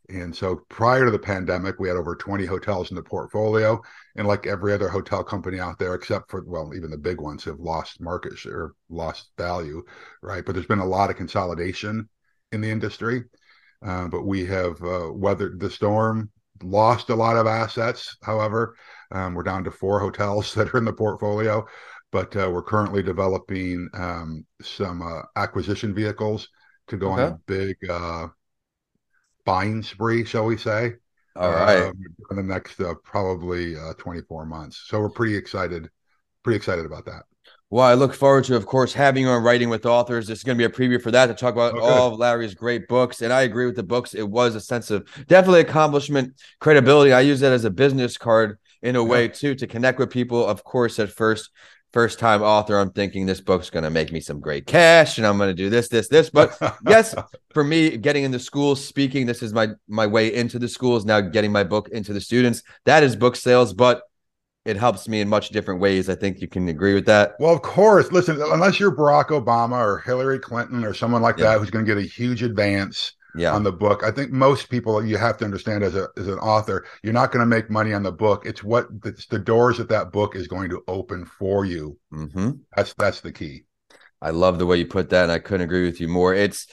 And 0.09 0.35
so 0.35 0.63
prior 0.69 1.05
to 1.05 1.11
the 1.11 1.19
pandemic, 1.19 1.79
we 1.79 1.89
had 1.89 1.97
over 1.97 2.15
20 2.15 2.45
hotels 2.47 2.91
in 2.91 2.97
the 2.97 3.03
portfolio. 3.03 3.81
And 4.17 4.27
like 4.27 4.47
every 4.47 4.73
other 4.73 4.89
hotel 4.89 5.23
company 5.23 5.61
out 5.61 5.79
there, 5.79 5.95
except 5.95 6.31
for, 6.31 6.43
well, 6.47 6.73
even 6.75 6.91
the 6.91 6.99
big 6.99 7.21
ones 7.21 7.45
have 7.45 7.61
lost 7.61 8.01
market 8.01 8.37
share, 8.37 8.73
lost 8.89 9.31
value, 9.39 9.83
right? 10.23 10.45
But 10.45 10.55
there's 10.55 10.67
been 10.67 10.81
a 10.81 10.85
lot 10.85 11.11
of 11.11 11.17
consolidation 11.17 12.09
in 12.53 12.61
the 12.61 12.71
industry. 12.71 13.25
Uh, 13.85 14.09
but 14.09 14.23
we 14.27 14.45
have 14.45 14.83
uh, 14.83 15.11
weathered 15.13 15.59
the 15.59 15.71
storm, 15.71 16.31
lost 16.63 17.09
a 17.09 17.15
lot 17.15 17.37
of 17.37 17.47
assets. 17.47 18.17
However, 18.23 18.77
um, 19.11 19.35
we're 19.35 19.43
down 19.43 19.65
to 19.65 19.71
four 19.71 20.01
hotels 20.01 20.55
that 20.57 20.75
are 20.75 20.79
in 20.79 20.85
the 20.85 20.93
portfolio, 20.93 21.67
but 22.13 22.35
uh, 22.37 22.51
we're 22.53 22.63
currently 22.63 23.03
developing 23.03 23.89
um, 23.95 24.45
some 24.61 25.03
uh, 25.03 25.23
acquisition 25.37 25.95
vehicles 25.95 26.49
to 26.89 26.97
go 26.97 27.11
on 27.11 27.23
a 27.23 27.31
big 27.47 27.77
uh, 27.89 28.29
buying 29.45 29.83
spree, 29.83 30.25
shall 30.25 30.47
we 30.47 30.57
say? 30.57 30.95
All 31.37 31.51
right. 31.51 31.85
um, 31.85 31.93
in 32.31 32.37
the 32.37 32.43
next 32.43 32.81
uh, 32.81 32.95
probably 33.05 33.77
uh, 33.77 33.95
24 33.95 34.47
months. 34.47 34.85
So 34.87 35.01
we're 35.01 35.11
pretty 35.11 35.37
excited, 35.37 35.89
pretty 36.43 36.57
excited 36.57 36.85
about 36.87 37.05
that. 37.07 37.23
Well, 37.73 37.85
I 37.87 37.95
look 37.95 38.15
forward 38.15 38.45
to, 38.45 38.57
of 38.57 38.67
course, 38.67 38.93
having 38.93 39.23
you 39.25 39.29
on 39.29 39.45
Writing 39.45 39.69
with 39.69 39.87
Authors. 39.87 40.27
This 40.27 40.39
is 40.39 40.45
going 40.45 40.59
to 40.59 40.69
be 40.69 40.73
a 40.73 40.77
preview 40.77 41.01
for 41.01 41.13
that 41.13 41.27
to 41.27 41.35
talk 41.35 41.55
about 41.55 41.75
Okay. 41.75 41.87
all 41.87 42.13
of 42.13 42.19
Larry's 42.19 42.55
great 42.55 42.89
books. 42.89 43.23
And 43.23 43.33
I 43.33 43.43
agree 43.43 43.67
with 43.67 43.77
the 43.77 43.85
books. 43.85 44.13
It 44.13 44.29
was 44.29 44.57
a 44.57 44.61
sense 44.61 44.91
of 44.91 45.09
definitely 45.29 45.61
accomplishment, 45.61 46.35
credibility. 46.59 47.13
I 47.13 47.21
use 47.21 47.39
that 47.41 47.53
as 47.53 47.65
a 47.65 47.71
business 47.71 48.19
card 48.19 48.59
in 48.83 48.97
a 48.97 49.05
way 49.05 49.29
too 49.29 49.55
to 49.55 49.67
connect 49.69 50.01
with 50.01 50.11
people. 50.11 50.45
Of 50.45 50.65
course, 50.65 50.99
at 50.99 51.11
first, 51.11 51.51
first 51.93 52.19
time 52.19 52.43
author, 52.43 52.79
I'm 52.79 52.91
thinking 52.91 53.27
this 53.27 53.41
book's 53.41 53.71
going 53.71 53.85
to 53.85 53.91
make 53.91 54.13
me 54.13 54.21
some 54.21 54.41
great 54.41 54.67
cash, 54.67 55.19
and 55.19 55.27
I'm 55.27 55.39
going 55.39 55.51
to 55.51 55.55
do 55.55 55.71
this, 55.71 55.89
this, 55.89 56.09
this. 56.09 56.31
But 56.31 56.57
yes, 56.87 57.15
for 57.55 57.65
me, 57.65 57.97
getting 57.97 58.25
into 58.25 58.39
schools, 58.39 58.85
speaking, 58.85 59.27
this 59.27 59.43
is 59.43 59.53
my 59.53 59.69
my 59.89 60.07
way 60.07 60.35
into 60.35 60.59
the 60.59 60.69
schools. 60.69 61.05
Now, 61.05 61.21
getting 61.21 61.53
my 61.53 61.65
book 61.65 61.89
into 61.91 62.13
the 62.13 62.21
students, 62.21 62.63
that 62.85 63.03
is 63.03 63.17
book 63.17 63.37
sales, 63.37 63.73
but 63.73 64.03
it 64.65 64.77
helps 64.77 65.09
me 65.09 65.21
in 65.21 65.29
much 65.29 65.49
different 65.51 65.81
ways. 65.81 66.09
I 66.09 66.15
think 66.15 66.41
you 66.41 66.49
can 66.49 66.69
agree 66.69 66.95
with 66.95 67.07
that. 67.07 67.33
Well, 67.41 67.55
of 67.55 67.63
course. 67.63 68.13
Listen, 68.13 68.41
unless 68.43 68.79
you're 68.79 68.95
Barack 68.95 69.29
Obama 69.29 69.79
or 69.79 69.99
Hillary 69.99 70.39
Clinton 70.39 70.85
or 70.85 70.93
someone 70.93 71.23
like 71.23 71.39
Yeah. 71.39 71.53
that 71.53 71.59
who's 71.59 71.71
going 71.71 71.85
to 71.85 71.95
get 71.95 71.99
a 71.99 72.07
huge 72.07 72.43
advance 72.43 73.15
Yeah. 73.35 73.55
on 73.55 73.63
the 73.63 73.73
book, 73.73 74.03
I 74.05 74.11
think 74.11 74.31
most 74.33 74.69
people 74.69 75.05
you 75.05 75.17
have 75.17 75.37
to 75.39 75.45
understand 75.45 75.83
as 75.83 75.95
a 75.95 76.09
as 76.17 76.29
an 76.29 76.39
author, 76.39 76.87
you're 77.03 77.13
not 77.13 77.33
going 77.33 77.41
to 77.41 77.47
make 77.47 77.71
money 77.71 77.93
on 77.93 78.03
the 78.03 78.13
book. 78.13 78.47
It's 78.47 78.63
what 78.63 78.89
it's 79.05 79.27
the 79.27 79.39
doors 79.39 79.79
that 79.79 79.89
that 79.89 80.13
book 80.13 80.37
is 80.37 80.49
going 80.49 80.71
to 80.71 80.83
open 80.89 81.25
for 81.25 81.65
you. 81.65 81.99
hmm 82.11 82.51
That's 82.77 82.95
that's 82.95 83.21
the 83.21 83.33
key. 83.33 83.65
I 84.23 84.31
love 84.31 84.59
the 84.59 84.67
way 84.67 84.77
you 84.77 84.87
put 84.87 85.11
that, 85.11 85.25
and 85.25 85.33
I 85.33 85.39
couldn't 85.39 85.63
agree 85.65 85.85
with 85.85 86.01
you 86.01 86.09
more. 86.09 86.35
It's 86.35 86.67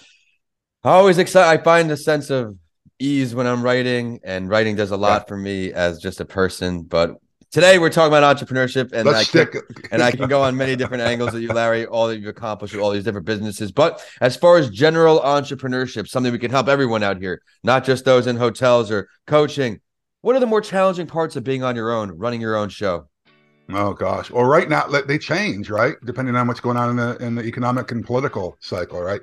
I 0.84 0.92
always 0.92 1.18
excited. 1.18 1.60
I 1.60 1.64
find 1.64 1.92
a 1.92 1.98
sense 1.98 2.30
of 2.30 2.58
ease 3.00 3.36
when 3.36 3.48
I'm 3.48 3.64
writing, 3.64 4.20
and 4.24 4.50
writing 4.50 4.76
does 4.76 4.92
a 4.92 4.98
lot 4.98 5.28
for 5.28 5.38
me 5.38 5.72
as 5.74 6.00
just 6.00 6.20
a 6.20 6.26
person. 6.26 6.84
But 6.84 7.18
today 7.52 7.80
we're 7.80 7.90
talking 7.90 8.16
about 8.16 8.38
entrepreneurship, 8.38 8.92
and 8.92 9.08
I 9.08 9.12
Let's 9.12 9.32
can, 9.32 9.48
stick. 9.48 9.88
and 9.92 10.02
I 10.02 10.12
can 10.12 10.28
go 10.28 10.42
on 10.42 10.56
many 10.56 10.76
different 10.76 11.04
angles 11.12 11.32
that 11.32 11.42
you, 11.42 11.50
Larry, 11.50 11.86
all 11.86 12.08
that 12.08 12.18
you've 12.20 12.28
accomplished 12.28 12.74
with 12.74 12.82
all 12.84 12.92
these 12.92 13.04
different 13.04 13.26
businesses. 13.26 13.72
But 13.72 14.04
as 14.22 14.36
far 14.36 14.58
as 14.58 14.70
general 14.70 15.20
entrepreneurship, 15.20 16.08
something 16.08 16.32
we 16.32 16.40
can 16.40 16.52
help 16.52 16.68
everyone 16.68 17.04
out 17.04 17.18
here, 17.18 17.42
not 17.64 17.84
just 17.84 18.06
those 18.06 18.28
in 18.28 18.36
hotels 18.38 18.92
or 18.92 19.10
coaching. 19.26 19.80
What 20.22 20.36
are 20.36 20.40
the 20.40 20.48
more 20.48 20.62
challenging 20.62 21.08
parts 21.08 21.36
of 21.36 21.44
being 21.44 21.64
on 21.64 21.76
your 21.76 21.92
own, 21.92 22.12
running 22.12 22.42
your 22.42 22.56
own 22.56 22.70
show? 22.70 23.08
Oh 23.70 23.94
gosh. 23.94 24.32
Well, 24.32 24.46
right 24.46 24.70
now 24.70 24.88
let- 24.88 25.08
they 25.08 25.18
change, 25.18 25.70
right? 25.70 25.96
Depending 26.06 26.36
on 26.36 26.48
what's 26.48 26.60
going 26.60 26.78
on 26.78 26.90
in 26.92 26.96
the 26.96 27.18
in 27.18 27.36
the 27.36 27.44
economic 27.44 27.92
and 27.92 28.06
political 28.06 28.58
cycle, 28.62 29.02
right? 29.02 29.22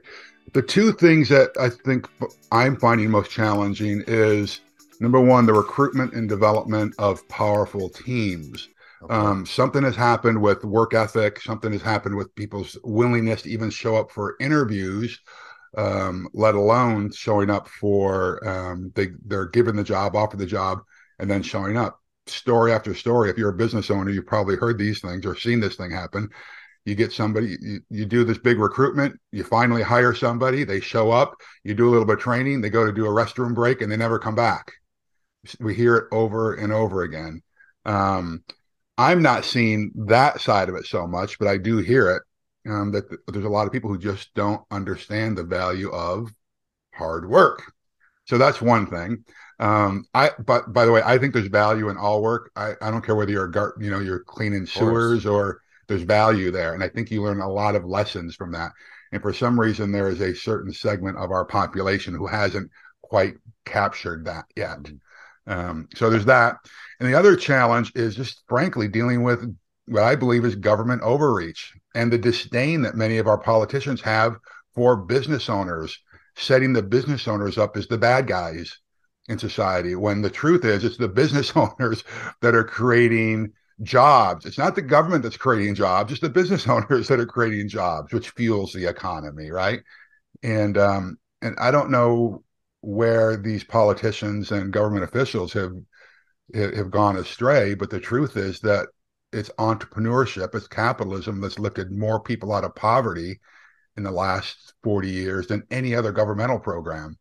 The 0.52 0.60
two 0.62 0.92
things 0.92 1.30
that 1.30 1.50
I 1.58 1.70
think 1.70 2.06
I'm 2.52 2.76
finding 2.76 3.10
most 3.10 3.30
challenging 3.30 4.04
is 4.06 4.60
number 5.00 5.20
one, 5.20 5.46
the 5.46 5.52
recruitment 5.52 6.14
and 6.14 6.28
development 6.28 6.94
of 6.98 7.26
powerful 7.28 7.88
teams. 7.88 8.68
Okay. 9.02 9.14
Um, 9.14 9.44
something 9.44 9.82
has 9.82 9.96
happened 9.96 10.40
with 10.40 10.64
work 10.64 10.94
ethic. 10.94 11.40
Something 11.40 11.72
has 11.72 11.82
happened 11.82 12.16
with 12.16 12.34
people's 12.34 12.78
willingness 12.84 13.42
to 13.42 13.50
even 13.50 13.70
show 13.70 13.96
up 13.96 14.10
for 14.10 14.36
interviews, 14.40 15.20
um, 15.76 16.26
let 16.32 16.54
alone 16.54 17.10
showing 17.12 17.50
up 17.50 17.68
for 17.68 18.46
um, 18.48 18.92
they 18.94 19.08
they're 19.26 19.46
given 19.46 19.76
the 19.76 19.84
job, 19.84 20.16
offered 20.16 20.38
the 20.38 20.46
job, 20.46 20.80
and 21.18 21.30
then 21.30 21.42
showing 21.42 21.76
up. 21.76 22.00
Story 22.26 22.72
after 22.72 22.94
story. 22.94 23.28
If 23.28 23.36
you're 23.36 23.50
a 23.50 23.56
business 23.56 23.90
owner, 23.90 24.10
you've 24.10 24.26
probably 24.26 24.56
heard 24.56 24.78
these 24.78 25.00
things 25.00 25.26
or 25.26 25.36
seen 25.36 25.60
this 25.60 25.76
thing 25.76 25.90
happen. 25.90 26.30
You 26.86 26.94
get 26.94 27.12
somebody, 27.12 27.56
you, 27.60 27.80
you 27.90 28.04
do 28.06 28.24
this 28.24 28.38
big 28.38 28.58
recruitment, 28.58 29.18
you 29.32 29.42
finally 29.44 29.82
hire 29.82 30.14
somebody, 30.14 30.64
they 30.64 30.80
show 30.80 31.10
up, 31.10 31.34
you 31.62 31.74
do 31.74 31.88
a 31.88 31.90
little 31.90 32.04
bit 32.04 32.16
of 32.16 32.20
training, 32.20 32.60
they 32.60 32.70
go 32.70 32.84
to 32.84 32.92
do 32.92 33.06
a 33.06 33.08
restroom 33.08 33.54
break, 33.54 33.80
and 33.80 33.90
they 33.90 33.96
never 33.96 34.18
come 34.18 34.34
back. 34.34 34.72
We 35.60 35.74
hear 35.74 35.96
it 35.96 36.04
over 36.12 36.54
and 36.54 36.72
over 36.72 37.02
again. 37.02 37.42
Um, 37.84 38.44
I'm 38.96 39.22
not 39.22 39.44
seeing 39.44 39.90
that 40.06 40.40
side 40.40 40.68
of 40.68 40.76
it 40.76 40.86
so 40.86 41.06
much, 41.06 41.38
but 41.38 41.48
I 41.48 41.58
do 41.58 41.78
hear 41.78 42.10
it 42.10 42.22
um, 42.70 42.92
that 42.92 43.08
th- 43.08 43.20
there's 43.28 43.44
a 43.44 43.50
lot 43.50 43.66
of 43.66 43.72
people 43.72 43.90
who 43.90 43.98
just 43.98 44.32
don't 44.34 44.62
understand 44.70 45.36
the 45.36 45.44
value 45.44 45.90
of 45.90 46.32
hard 46.94 47.28
work. 47.28 47.72
So 48.26 48.38
that's 48.38 48.62
one 48.62 48.86
thing. 48.86 49.24
Um, 49.60 50.06
I 50.14 50.30
but 50.44 50.72
by 50.72 50.84
the 50.84 50.92
way, 50.92 51.02
I 51.04 51.18
think 51.18 51.34
there's 51.34 51.48
value 51.48 51.88
in 51.88 51.96
all 51.96 52.22
work. 52.22 52.50
I, 52.56 52.72
I 52.80 52.90
don't 52.90 53.04
care 53.04 53.14
whether 53.14 53.30
you're 53.30 53.44
a 53.44 53.50
gar- 53.50 53.74
you 53.78 53.90
know 53.90 54.00
you're 54.00 54.24
cleaning 54.24 54.66
sewers 54.66 55.26
or 55.26 55.60
there's 55.88 56.02
value 56.02 56.50
there, 56.50 56.74
and 56.74 56.82
I 56.82 56.88
think 56.88 57.10
you 57.10 57.22
learn 57.22 57.40
a 57.40 57.48
lot 57.50 57.74
of 57.76 57.84
lessons 57.84 58.34
from 58.34 58.52
that. 58.52 58.72
And 59.12 59.22
for 59.22 59.32
some 59.32 59.60
reason, 59.60 59.92
there 59.92 60.08
is 60.08 60.20
a 60.20 60.34
certain 60.34 60.72
segment 60.72 61.18
of 61.18 61.30
our 61.30 61.44
population 61.44 62.14
who 62.14 62.26
hasn't 62.26 62.70
quite 63.02 63.34
captured 63.64 64.24
that 64.24 64.46
yet. 64.56 64.78
Um, 65.46 65.88
so 65.94 66.10
there's 66.10 66.24
that. 66.26 66.56
And 67.00 67.08
the 67.08 67.18
other 67.18 67.36
challenge 67.36 67.92
is 67.94 68.16
just 68.16 68.42
frankly 68.48 68.88
dealing 68.88 69.22
with 69.22 69.56
what 69.86 70.02
I 70.02 70.14
believe 70.14 70.44
is 70.44 70.54
government 70.54 71.02
overreach 71.02 71.74
and 71.94 72.12
the 72.12 72.18
disdain 72.18 72.82
that 72.82 72.94
many 72.94 73.18
of 73.18 73.26
our 73.26 73.38
politicians 73.38 74.00
have 74.02 74.36
for 74.74 74.96
business 74.96 75.48
owners, 75.48 75.98
setting 76.36 76.72
the 76.72 76.82
business 76.82 77.28
owners 77.28 77.58
up 77.58 77.76
as 77.76 77.86
the 77.86 77.98
bad 77.98 78.26
guys 78.26 78.78
in 79.28 79.38
society 79.38 79.94
when 79.94 80.20
the 80.20 80.30
truth 80.30 80.64
is 80.64 80.84
it's 80.84 80.98
the 80.98 81.08
business 81.08 81.52
owners 81.56 82.04
that 82.40 82.54
are 82.54 82.64
creating 82.64 83.52
jobs. 83.82 84.46
It's 84.46 84.58
not 84.58 84.74
the 84.74 84.82
government 84.82 85.22
that's 85.22 85.36
creating 85.36 85.74
jobs, 85.74 86.12
it's 86.12 86.20
the 86.20 86.28
business 86.28 86.68
owners 86.68 87.08
that 87.08 87.20
are 87.20 87.26
creating 87.26 87.68
jobs, 87.68 88.12
which 88.12 88.30
fuels 88.30 88.72
the 88.72 88.86
economy, 88.88 89.50
right? 89.50 89.80
And 90.42 90.78
um, 90.78 91.18
and 91.42 91.56
I 91.58 91.70
don't 91.70 91.90
know 91.90 92.43
where 92.84 93.36
these 93.36 93.64
politicians 93.64 94.52
and 94.52 94.72
government 94.72 95.04
officials 95.04 95.52
have 95.52 95.72
have 96.54 96.90
gone 96.90 97.16
astray, 97.16 97.74
but 97.74 97.88
the 97.88 97.98
truth 98.00 98.36
is 98.36 98.60
that 98.60 98.88
it's 99.32 99.48
entrepreneurship, 99.58 100.54
it's 100.54 100.68
capitalism 100.68 101.40
that's 101.40 101.58
lifted 101.58 101.90
more 101.90 102.20
people 102.20 102.52
out 102.52 102.64
of 102.64 102.74
poverty 102.74 103.40
in 103.96 104.02
the 104.02 104.10
last 104.10 104.74
40 104.82 105.08
years 105.08 105.46
than 105.46 105.64
any 105.70 105.94
other 105.94 106.12
governmental 106.12 106.58
program. 106.58 107.18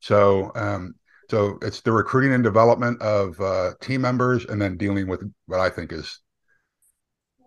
So 0.00 0.52
um, 0.54 0.94
so 1.28 1.58
it's 1.62 1.80
the 1.80 1.92
recruiting 1.92 2.34
and 2.34 2.44
development 2.44 3.00
of 3.00 3.40
uh, 3.40 3.72
team 3.80 4.02
members, 4.02 4.44
and 4.44 4.60
then 4.60 4.76
dealing 4.76 5.08
with 5.08 5.22
what 5.46 5.60
I 5.60 5.70
think 5.70 5.92
is 5.92 6.20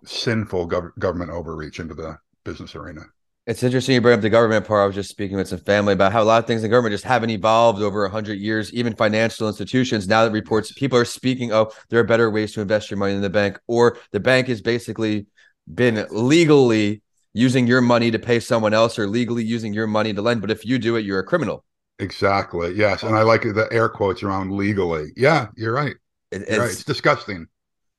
sinful 0.06 0.70
gov- 0.70 0.98
government 0.98 1.32
overreach 1.32 1.80
into 1.80 1.94
the 1.94 2.18
business 2.44 2.76
arena. 2.76 3.02
It's 3.48 3.62
interesting 3.62 3.94
you 3.94 4.02
bring 4.02 4.16
up 4.16 4.22
the 4.22 4.30
government 4.30 4.66
part. 4.66 4.82
I 4.82 4.86
was 4.88 4.96
just 4.96 5.12
speaking 5.12 5.38
with 5.38 5.48
some 5.48 5.60
family 5.60 5.94
about 5.94 6.12
how 6.12 6.24
a 6.24 6.25
lot 6.25 6.40
of 6.40 6.48
things 6.48 6.64
in 6.64 6.72
government 6.72 6.94
just 6.94 7.04
haven't 7.04 7.30
evolved 7.30 7.80
over 7.80 8.02
100 8.02 8.40
years, 8.40 8.74
even 8.74 8.96
financial 8.96 9.48
institutions. 9.48 10.08
Now 10.08 10.25
that 10.25 10.32
reports, 10.32 10.72
people 10.72 10.98
are 10.98 11.06
speaking, 11.06 11.54
oh, 11.54 11.72
there 11.90 12.00
are 12.00 12.04
better 12.04 12.32
ways 12.32 12.54
to 12.54 12.62
invest 12.62 12.90
your 12.90 12.98
money 12.98 13.14
in 13.14 13.22
the 13.22 13.30
bank, 13.30 13.60
or 13.68 14.00
the 14.12 14.20
bank 14.20 14.48
has 14.48 14.62
basically 14.62 15.28
been 15.72 16.08
legally 16.10 17.04
using 17.34 17.68
your 17.68 17.82
money 17.82 18.10
to 18.10 18.18
pay 18.18 18.40
someone 18.40 18.74
else 18.74 18.98
or 18.98 19.08
legally 19.08 19.44
using 19.44 19.74
your 19.74 19.86
money 19.86 20.12
to 20.12 20.24
lend. 20.24 20.42
But 20.42 20.50
if 20.50 20.66
you 20.66 20.80
do 20.80 20.96
it, 20.96 21.06
you're 21.06 21.20
a 21.20 21.24
criminal. 21.24 21.64
Exactly. 22.00 22.74
Yes, 22.74 23.04
and 23.04 23.16
I 23.16 23.22
like 23.22 23.44
the 23.44 23.68
air 23.72 23.90
quotes 23.90 24.24
around 24.24 24.54
legally. 24.54 25.12
Yeah, 25.16 25.48
you're 25.56 25.74
right. 25.74 25.96
It, 26.32 26.42
it's, 26.42 26.52
you're 26.52 26.60
right. 26.62 26.72
it's 26.72 26.84
disgusting. 26.84 27.46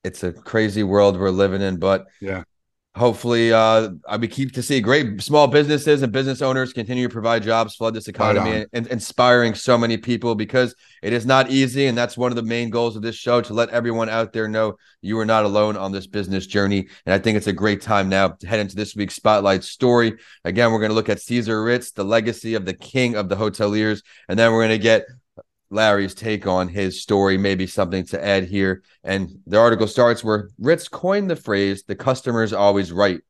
It's 0.03 0.25
a 0.25 0.33
crazy 0.33 0.83
world 0.83 1.19
we're 1.19 1.31
living 1.31 1.63
in, 1.63 1.79
but 1.79 2.07
yeah, 2.21 2.43
hopefully 2.97 3.53
uh 3.53 3.91
we 4.19 4.27
keep 4.27 4.53
to 4.53 4.63
see 4.63 4.81
great 4.81 5.21
small 5.21 5.47
businesses 5.47 6.03
and 6.03 6.13
business 6.13 6.41
owners 6.41 6.73
continue 6.73 7.07
to 7.07 7.13
provide 7.13 7.43
jobs 7.43 7.77
flood 7.77 7.93
this 7.93 8.09
economy 8.09 8.51
right 8.51 8.69
and, 8.73 8.87
and, 8.87 8.87
inspiring 8.87 9.55
so 9.55 9.77
many 9.77 9.99
people 9.99 10.35
because 10.35 10.75
it 11.03 11.13
is 11.13 11.27
not 11.27 11.51
easy 11.51 11.87
and 11.87 11.97
that's 11.97 12.17
one 12.17 12.33
of 12.33 12.37
the 12.37 12.43
main 12.43 12.71
goals 12.71 12.97
of 12.97 13.03
this 13.03 13.15
show 13.15 13.43
to 13.43 13.53
let 13.53 13.69
everyone 13.69 14.09
out 14.09 14.33
there 14.33 14.49
know 14.49 14.77
you 15.03 15.19
are 15.19 15.27
not 15.27 15.45
alone 15.45 15.77
on 15.77 15.93
this 15.93 16.07
business 16.07 16.47
journey. 16.47 16.89
And 17.05 17.13
i 17.13 17.19
think 17.19 17.37
it's 17.37 17.47
a 17.47 17.53
great 17.53 17.83
time 17.83 18.09
now 18.09 18.29
to 18.29 18.47
head 18.47 18.61
into 18.61 18.77
this 18.77 18.97
week's 18.97 19.15
spotlight 19.15 19.63
story. 19.63 20.15
Again 20.45 20.73
we're 20.73 20.81
going 20.81 20.91
to 20.91 20.95
look 20.95 21.11
at 21.11 21.21
caesar 21.21 21.63
ritz 21.63 21.91
the 21.93 22.05
legacy 22.05 22.55
of 22.55 22.65
the 22.65 22.75
king 22.75 23.15
of 23.15 23.29
the 23.29 23.37
hoteliers 23.37 24.03
and 24.29 24.39
then 24.39 24.53
we're 24.53 24.67
going 24.67 24.79
to 24.79 24.83
get 24.83 25.05
Larry's 25.71 26.15
take 26.15 26.47
on 26.47 26.69
his 26.69 27.03
story, 27.03 27.37
maybe 27.37 27.67
something 27.67 28.05
to 28.07 28.25
add 28.25 28.45
here. 28.45 28.83
And 29.03 29.41
the 29.47 29.59
article 29.59 29.87
starts 29.87 30.23
where 30.23 30.51
Ritz 30.59 30.89
coined 30.89 31.31
the 31.31 31.37
phrase, 31.37 31.83
the 31.85 31.97
customer 31.97 32.43
is 32.43 32.53
always 32.53 32.93
right, 32.93 33.21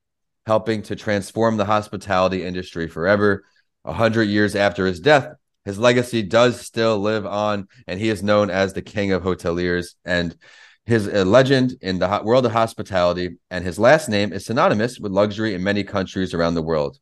helping 0.46 0.82
to 0.82 0.96
transform 0.96 1.56
the 1.56 1.64
hospitality 1.64 2.44
industry 2.44 2.88
forever. 2.88 3.44
A 3.84 3.92
hundred 3.92 4.24
years 4.24 4.54
after 4.56 4.86
his 4.86 5.00
death, 5.00 5.32
his 5.64 5.78
legacy 5.78 6.22
does 6.22 6.60
still 6.60 6.98
live 6.98 7.24
on, 7.26 7.68
and 7.86 7.98
he 7.98 8.08
is 8.08 8.22
known 8.22 8.50
as 8.50 8.72
the 8.72 8.82
king 8.82 9.12
of 9.12 9.22
hoteliers. 9.22 9.94
And 10.04 10.36
his 10.84 11.08
a 11.08 11.24
legend 11.24 11.74
in 11.80 11.98
the 11.98 12.20
world 12.24 12.46
of 12.46 12.52
hospitality, 12.52 13.36
and 13.50 13.64
his 13.64 13.78
last 13.78 14.08
name 14.08 14.32
is 14.32 14.46
synonymous 14.46 15.00
with 15.00 15.10
luxury 15.10 15.54
in 15.54 15.64
many 15.64 15.82
countries 15.82 16.32
around 16.32 16.54
the 16.54 16.62
world. 16.62 16.98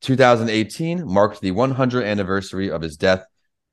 2018 0.00 1.06
marked 1.06 1.40
the 1.40 1.52
100th 1.52 2.06
anniversary 2.06 2.70
of 2.70 2.82
his 2.82 2.96
death 2.96 3.24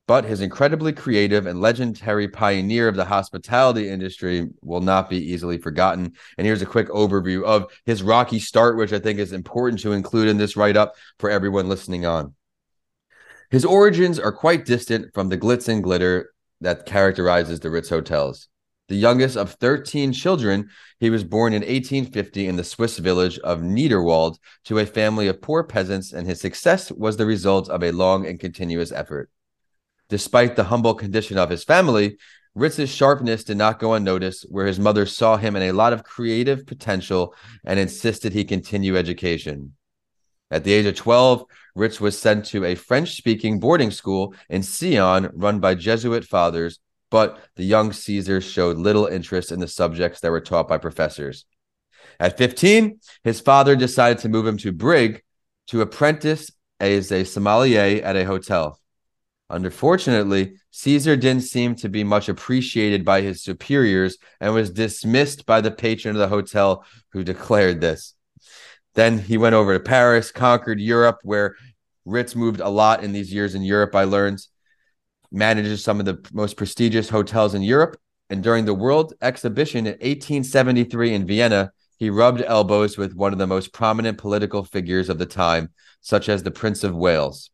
but 0.06 0.24
his 0.24 0.40
incredibly 0.40 0.92
creative 0.92 1.46
and 1.46 1.60
legendary 1.60 2.28
pioneer 2.28 2.86
of 2.88 2.94
the 2.94 3.04
hospitality 3.04 3.88
industry 3.88 4.48
will 4.62 4.80
not 4.80 5.10
be 5.10 5.18
easily 5.18 5.58
forgotten. 5.58 6.12
And 6.38 6.46
here's 6.46 6.62
a 6.62 6.66
quick 6.66 6.88
overview 6.88 7.42
of 7.44 7.72
his 7.84 8.02
rocky 8.02 8.38
start, 8.38 8.76
which 8.76 8.92
I 8.92 8.98
think 8.98 9.18
is 9.18 9.32
important 9.32 9.80
to 9.82 9.92
include 9.92 10.28
in 10.28 10.38
this 10.38 10.56
write 10.56 10.76
up 10.76 10.94
for 11.18 11.28
everyone 11.28 11.68
listening 11.68 12.06
on. 12.06 12.34
His 13.50 13.64
origins 13.64 14.18
are 14.18 14.32
quite 14.32 14.64
distant 14.64 15.12
from 15.14 15.28
the 15.28 15.38
glitz 15.38 15.68
and 15.68 15.82
glitter 15.82 16.32
that 16.60 16.86
characterizes 16.86 17.60
the 17.60 17.70
Ritz 17.70 17.88
hotels. 17.88 18.48
The 18.88 18.96
youngest 18.96 19.36
of 19.36 19.54
13 19.54 20.12
children, 20.12 20.70
he 21.00 21.10
was 21.10 21.24
born 21.24 21.52
in 21.52 21.62
1850 21.62 22.46
in 22.46 22.54
the 22.54 22.62
Swiss 22.62 22.98
village 22.98 23.38
of 23.40 23.60
Niederwald 23.60 24.38
to 24.64 24.78
a 24.78 24.86
family 24.86 25.26
of 25.26 25.42
poor 25.42 25.64
peasants, 25.64 26.12
and 26.12 26.26
his 26.26 26.40
success 26.40 26.92
was 26.92 27.16
the 27.16 27.26
result 27.26 27.68
of 27.68 27.82
a 27.82 27.90
long 27.90 28.26
and 28.26 28.38
continuous 28.38 28.92
effort. 28.92 29.28
Despite 30.08 30.56
the 30.56 30.64
humble 30.64 30.94
condition 30.94 31.38
of 31.38 31.50
his 31.50 31.64
family, 31.64 32.16
Ritz's 32.54 32.88
sharpness 32.88 33.44
did 33.44 33.58
not 33.58 33.78
go 33.78 33.92
unnoticed, 33.92 34.46
where 34.48 34.66
his 34.66 34.78
mother 34.78 35.04
saw 35.04 35.36
him 35.36 35.56
in 35.56 35.62
a 35.62 35.72
lot 35.72 35.92
of 35.92 36.04
creative 36.04 36.66
potential 36.66 37.34
and 37.64 37.78
insisted 37.78 38.32
he 38.32 38.44
continue 38.44 38.96
education. 38.96 39.74
At 40.50 40.64
the 40.64 40.72
age 40.72 40.86
of 40.86 40.94
12, 40.94 41.44
Ritz 41.74 42.00
was 42.00 42.18
sent 42.18 42.46
to 42.46 42.64
a 42.64 42.74
French 42.74 43.16
speaking 43.16 43.60
boarding 43.60 43.90
school 43.90 44.34
in 44.48 44.62
Sion 44.62 45.30
run 45.34 45.58
by 45.60 45.74
Jesuit 45.74 46.24
fathers, 46.24 46.78
but 47.10 47.38
the 47.56 47.64
young 47.64 47.92
Caesar 47.92 48.40
showed 48.40 48.78
little 48.78 49.06
interest 49.06 49.52
in 49.52 49.60
the 49.60 49.68
subjects 49.68 50.20
that 50.20 50.30
were 50.30 50.40
taught 50.40 50.68
by 50.68 50.78
professors. 50.78 51.44
At 52.18 52.38
15, 52.38 53.00
his 53.24 53.40
father 53.40 53.76
decided 53.76 54.18
to 54.20 54.28
move 54.28 54.46
him 54.46 54.56
to 54.58 54.72
Brig 54.72 55.22
to 55.66 55.82
apprentice 55.82 56.50
as 56.80 57.12
a 57.12 57.24
sommelier 57.24 58.02
at 58.02 58.16
a 58.16 58.24
hotel. 58.24 58.80
Unfortunately, 59.48 60.54
Caesar 60.72 61.16
didn't 61.16 61.44
seem 61.44 61.76
to 61.76 61.88
be 61.88 62.02
much 62.02 62.28
appreciated 62.28 63.04
by 63.04 63.20
his 63.20 63.42
superiors 63.42 64.18
and 64.40 64.52
was 64.52 64.70
dismissed 64.70 65.46
by 65.46 65.60
the 65.60 65.70
patron 65.70 66.16
of 66.16 66.20
the 66.20 66.28
hotel 66.28 66.84
who 67.12 67.22
declared 67.22 67.80
this. 67.80 68.14
Then 68.94 69.18
he 69.18 69.36
went 69.36 69.54
over 69.54 69.74
to 69.74 69.80
Paris, 69.80 70.32
conquered 70.32 70.80
Europe, 70.80 71.18
where 71.22 71.54
Ritz 72.04 72.34
moved 72.34 72.60
a 72.60 72.68
lot 72.68 73.04
in 73.04 73.12
these 73.12 73.32
years 73.32 73.54
in 73.54 73.62
Europe, 73.62 73.94
I 73.94 74.04
learned, 74.04 74.44
manages 75.30 75.84
some 75.84 76.00
of 76.00 76.06
the 76.06 76.18
most 76.32 76.56
prestigious 76.56 77.08
hotels 77.08 77.54
in 77.54 77.62
Europe. 77.62 77.96
And 78.30 78.42
during 78.42 78.64
the 78.64 78.74
World 78.74 79.14
Exhibition 79.20 79.86
in 79.86 79.92
1873 79.92 81.14
in 81.14 81.26
Vienna, 81.26 81.72
he 81.98 82.10
rubbed 82.10 82.42
elbows 82.42 82.98
with 82.98 83.14
one 83.14 83.32
of 83.32 83.38
the 83.38 83.46
most 83.46 83.72
prominent 83.72 84.18
political 84.18 84.64
figures 84.64 85.08
of 85.08 85.18
the 85.18 85.26
time, 85.26 85.70
such 86.00 86.28
as 86.28 86.42
the 86.42 86.50
Prince 86.50 86.82
of 86.82 86.94
Wales. 86.94 87.50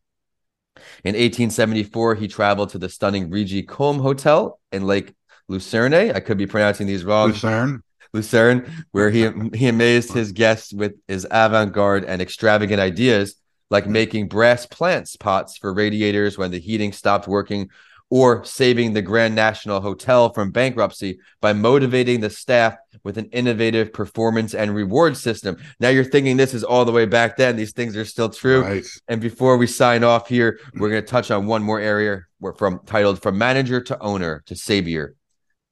In 1.05 1.15
1874, 1.15 2.15
he 2.17 2.29
traveled 2.29 2.71
to 2.71 2.79
the 2.79 2.89
stunning 2.89 3.31
Rigi 3.31 3.63
Kulm 3.63 4.01
Hotel 4.01 4.59
in 4.71 4.87
Lake 4.87 5.15
Lucerne. 5.49 6.13
I 6.13 6.21
could 6.21 6.39
be 6.39 6.47
pronouncing 6.47 6.87
these 6.87 7.05
wrong. 7.05 7.31
Lucerne. 7.31 7.83
Lucerne, 8.15 8.71
where 8.93 9.11
he 9.11 9.31
he 9.55 9.69
amazed 9.69 10.13
his 10.13 10.33
guests 10.33 10.73
with 10.73 10.93
his 11.09 11.27
avant-garde 11.31 12.05
and 12.05 12.21
extravagant 12.21 12.81
ideas, 12.81 13.37
like 13.71 13.87
making 13.87 14.29
brass 14.29 14.67
plants 14.67 15.17
pots 15.17 15.57
for 15.57 15.73
radiators 15.73 16.37
when 16.37 16.51
the 16.51 16.61
heating 16.61 16.93
stopped 16.93 17.27
working, 17.27 17.71
or 18.13 18.45
saving 18.45 18.93
the 18.93 19.01
Grand 19.01 19.35
National 19.35 19.81
Hotel 19.81 20.31
from 20.35 20.51
bankruptcy 20.51 21.19
by 21.41 21.55
motivating 21.55 22.21
the 22.21 22.29
staff 22.29 22.77
with 23.05 23.17
an 23.17 23.25
innovative 23.33 23.91
performance 23.91 24.53
and 24.53 24.75
reward 24.75 25.17
system. 25.17 25.57
Now 25.81 25.89
you're 25.89 26.05
thinking 26.05 26.37
this 26.37 26.53
is 26.53 26.63
all 26.63 26.85
the 26.85 26.93
way 26.93 27.07
back 27.07 27.39
then. 27.39 27.57
These 27.57 27.73
things 27.73 27.97
are 27.97 28.05
still 28.05 28.29
true. 28.29 28.65
Right. 28.65 28.85
And 29.09 29.19
before 29.19 29.57
we 29.57 29.67
sign 29.67 30.05
off 30.05 30.29
here, 30.29 30.61
we're 30.75 30.91
going 30.91 31.03
to 31.03 31.09
touch 31.09 31.31
on 31.31 31.47
one 31.47 31.63
more 31.63 31.81
area 31.81 32.25
We're 32.39 32.53
from 32.53 32.81
titled 32.85 33.23
From 33.23 33.39
Manager 33.39 33.81
to 33.81 33.99
Owner 33.99 34.43
to 34.45 34.57
Savior. 34.57 35.15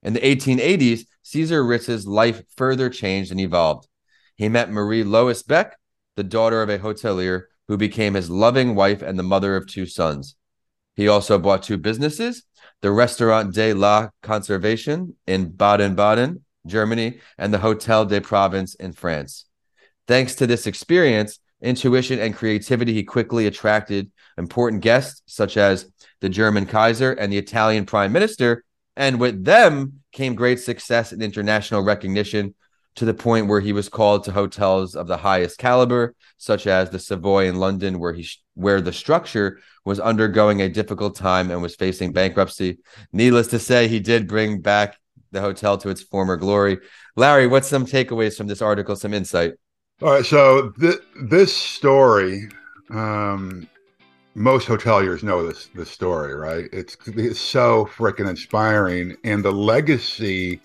In 0.03 0.15
the 0.15 0.21
1880s, 0.21 1.03
Caesar 1.21 1.63
Ritz's 1.63 2.07
life 2.07 2.41
further 2.57 2.89
changed 2.89 3.31
and 3.31 3.39
evolved. 3.39 3.87
he 4.37 4.49
met 4.49 4.71
Marie 4.71 5.05
Lois 5.05 5.43
Beck, 5.43 5.77
the 6.17 6.25
daughter 6.25 6.63
of 6.63 6.71
a 6.71 6.79
hotelier 6.79 7.43
who 7.69 7.77
became 7.77 8.15
his 8.15 8.31
loving 8.31 8.75
wife 8.75 9.03
and 9.03 9.19
the 9.19 9.23
mother 9.23 9.57
of 9.57 9.67
two 9.67 9.85
sons. 9.85 10.37
He 10.97 11.09
also 11.09 11.39
bought 11.39 11.63
two 11.63 11.79
businesses 11.79 12.45
the 12.83 12.91
Restaurant 12.91 13.55
de 13.55 13.75
la 13.75 14.09
Conservation 14.23 15.15
in 15.27 15.51
Baden 15.51 15.95
Baden, 15.95 16.45
Germany, 16.67 17.21
and 17.39 17.53
the 17.53 17.59
Hotel 17.59 18.05
de 18.07 18.21
Provence 18.21 18.75
in 18.75 18.93
France. 18.93 19.47
Thanks 20.09 20.35
to 20.37 20.47
this 20.47 20.67
experience, 20.67 21.39
intuition, 21.61 22.19
and 22.19 22.35
creativity, 22.35 22.95
he 22.95 23.03
quickly 23.03 23.47
attracted 23.47 24.11
important 24.39 24.83
guests 24.83 25.23
such 25.27 25.57
as 25.57 25.91
the 26.21 26.29
German 26.29 26.67
Kaiser 26.67 27.13
and 27.13 27.33
the 27.33 27.39
Italian 27.39 27.87
Prime 27.87 28.13
Minister. 28.13 28.65
And 28.97 29.21
with 29.21 29.45
them 29.45 30.03
came 30.13 30.35
great 30.35 30.61
success 30.61 31.13
and 31.13 31.23
international 31.23 31.83
recognition 31.83 32.55
to 32.97 33.05
the 33.05 33.15
point 33.15 33.47
where 33.47 33.61
he 33.61 33.73
was 33.73 33.89
called 33.89 34.25
to 34.25 34.33
hotels 34.33 34.95
of 34.95 35.07
the 35.07 35.17
highest 35.17 35.59
caliber, 35.59 36.15
such 36.39 36.67
as 36.67 36.91
the 36.91 36.99
Savoy 36.99 37.47
in 37.47 37.57
London, 37.57 37.99
where 37.99 38.13
he 38.13 38.29
where 38.55 38.81
the 38.81 38.93
structure 38.93 39.59
was 39.85 40.01
undergoing 40.01 40.61
a 40.61 40.69
difficult 40.69 41.17
time 41.17 41.51
and 41.51 41.63
was 41.63 41.77
facing 41.77 42.13
bankruptcy. 42.13 42.79
Needless 43.13 43.47
to 43.49 43.59
say, 43.59 43.89
he 43.89 44.01
did 44.01 44.29
bring 44.29 44.61
back 44.61 44.99
the 45.33 45.41
hotel 45.41 45.79
to 45.79 45.89
its 45.89 46.03
former 46.03 46.37
glory. 46.37 46.79
Larry, 47.17 47.47
what's 47.47 47.69
some 47.69 47.87
takeaways 47.87 48.37
from 48.37 48.49
this 48.49 48.63
article? 48.63 48.97
Some 48.97 49.15
insight. 49.15 49.55
All 50.03 50.13
right, 50.13 50.25
so 50.25 50.71
th- 50.81 51.01
this 51.25 51.55
story, 51.55 52.49
um, 52.91 53.69
most 54.35 54.67
hoteliers 54.67 55.23
know 55.23 55.47
this 55.47 55.69
this 55.75 55.91
story, 55.91 56.35
right? 56.35 56.69
It's 56.73 56.97
it's 57.07 57.41
so 57.41 57.87
freaking 57.87 58.29
inspiring, 58.29 59.17
and 59.25 59.45
the 59.45 59.53
legacy 59.53 60.61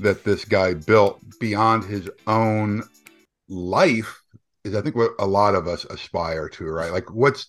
that 0.00 0.24
this 0.24 0.44
guy 0.44 0.74
built 0.74 1.20
beyond 1.40 1.84
his 1.84 2.10
own 2.26 2.82
life 3.48 4.20
is 4.64 4.74
I 4.74 4.82
think 4.82 4.96
what 4.96 5.12
a 5.18 5.26
lot 5.26 5.54
of 5.54 5.68
us 5.68 5.84
aspire 5.84 6.48
to, 6.50 6.64
right? 6.66 6.92
Like 6.92 7.12
what's 7.12 7.48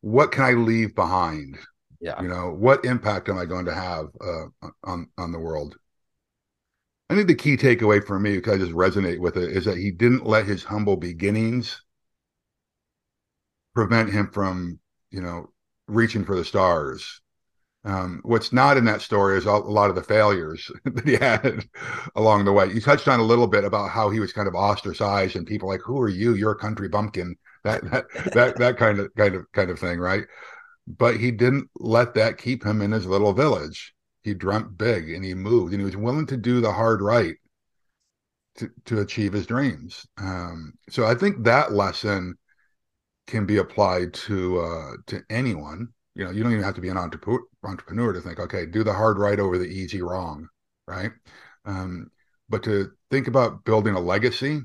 what 0.00 0.32
can 0.32 0.44
I 0.44 0.52
leave 0.52 0.94
behind? 0.94 1.58
Yeah. 2.00 2.20
You 2.20 2.28
know, 2.28 2.52
what 2.52 2.84
impact 2.84 3.28
am 3.28 3.38
I 3.38 3.44
going 3.44 3.64
to 3.66 3.74
have 3.74 4.06
uh, 4.20 4.68
on 4.84 5.08
on 5.16 5.32
the 5.32 5.38
world? 5.38 5.76
I 7.08 7.14
think 7.14 7.28
the 7.28 7.34
key 7.34 7.56
takeaway 7.56 8.04
for 8.04 8.18
me, 8.18 8.36
because 8.36 8.54
I 8.54 8.58
just 8.58 8.72
resonate 8.72 9.20
with 9.20 9.36
it, 9.36 9.54
is 9.54 9.66
that 9.66 9.76
he 9.76 9.90
didn't 9.90 10.26
let 10.26 10.46
his 10.46 10.64
humble 10.64 10.96
beginnings 10.96 11.82
prevent 13.74 14.10
him 14.10 14.30
from, 14.32 14.80
you 15.10 15.20
know, 15.20 15.50
reaching 15.88 16.24
for 16.24 16.36
the 16.36 16.44
stars. 16.44 17.21
Um, 17.84 18.20
what's 18.22 18.52
not 18.52 18.76
in 18.76 18.84
that 18.84 19.02
story 19.02 19.36
is 19.36 19.44
a 19.44 19.50
lot 19.52 19.90
of 19.90 19.96
the 19.96 20.04
failures 20.04 20.70
that 20.84 21.04
he 21.04 21.14
had 21.14 21.68
along 22.14 22.44
the 22.44 22.52
way. 22.52 22.66
You 22.72 22.80
touched 22.80 23.08
on 23.08 23.18
a 23.18 23.24
little 23.24 23.48
bit 23.48 23.64
about 23.64 23.90
how 23.90 24.08
he 24.08 24.20
was 24.20 24.32
kind 24.32 24.46
of 24.46 24.54
ostracized, 24.54 25.36
and 25.36 25.46
people 25.46 25.68
like, 25.68 25.80
"Who 25.84 26.00
are 26.00 26.08
you? 26.08 26.34
You're 26.34 26.52
a 26.52 26.56
country 26.56 26.88
bumpkin." 26.88 27.36
That 27.64 27.84
that 27.92 28.06
that 28.34 28.58
that 28.58 28.76
kind 28.76 28.98
of 28.98 29.14
kind 29.16 29.36
of 29.36 29.46
kind 29.52 29.70
of 29.70 29.78
thing, 29.78 30.00
right? 30.00 30.24
But 30.88 31.16
he 31.18 31.30
didn't 31.30 31.70
let 31.76 32.14
that 32.14 32.36
keep 32.36 32.64
him 32.64 32.82
in 32.82 32.90
his 32.90 33.06
little 33.06 33.32
village. 33.32 33.94
He 34.22 34.34
dreamt 34.34 34.76
big, 34.76 35.10
and 35.10 35.24
he 35.24 35.34
moved, 35.34 35.72
and 35.72 35.80
he 35.80 35.84
was 35.84 35.96
willing 35.96 36.26
to 36.26 36.36
do 36.36 36.60
the 36.60 36.72
hard 36.72 37.00
right 37.02 37.36
to 38.56 38.70
to 38.86 39.00
achieve 39.00 39.32
his 39.32 39.46
dreams. 39.46 40.06
Um, 40.18 40.72
so 40.90 41.06
I 41.06 41.14
think 41.14 41.44
that 41.44 41.72
lesson 41.72 42.34
can 43.26 43.46
be 43.46 43.58
applied 43.58 44.14
to 44.14 44.60
uh, 44.60 44.92
to 45.06 45.22
anyone 45.30 45.88
you 46.14 46.24
know 46.24 46.30
you 46.30 46.42
don't 46.42 46.52
even 46.52 46.64
have 46.64 46.74
to 46.74 46.80
be 46.80 46.88
an 46.88 46.96
entrepreneur 46.96 48.12
to 48.12 48.20
think 48.20 48.38
okay 48.38 48.66
do 48.66 48.84
the 48.84 48.92
hard 48.92 49.18
right 49.18 49.40
over 49.40 49.58
the 49.58 49.66
easy 49.66 50.02
wrong 50.02 50.48
right? 50.86 51.12
Um, 51.64 52.10
but 52.48 52.62
to 52.64 52.90
think 53.10 53.28
about 53.28 53.64
building 53.64 53.94
a 53.94 54.00
legacy 54.00 54.62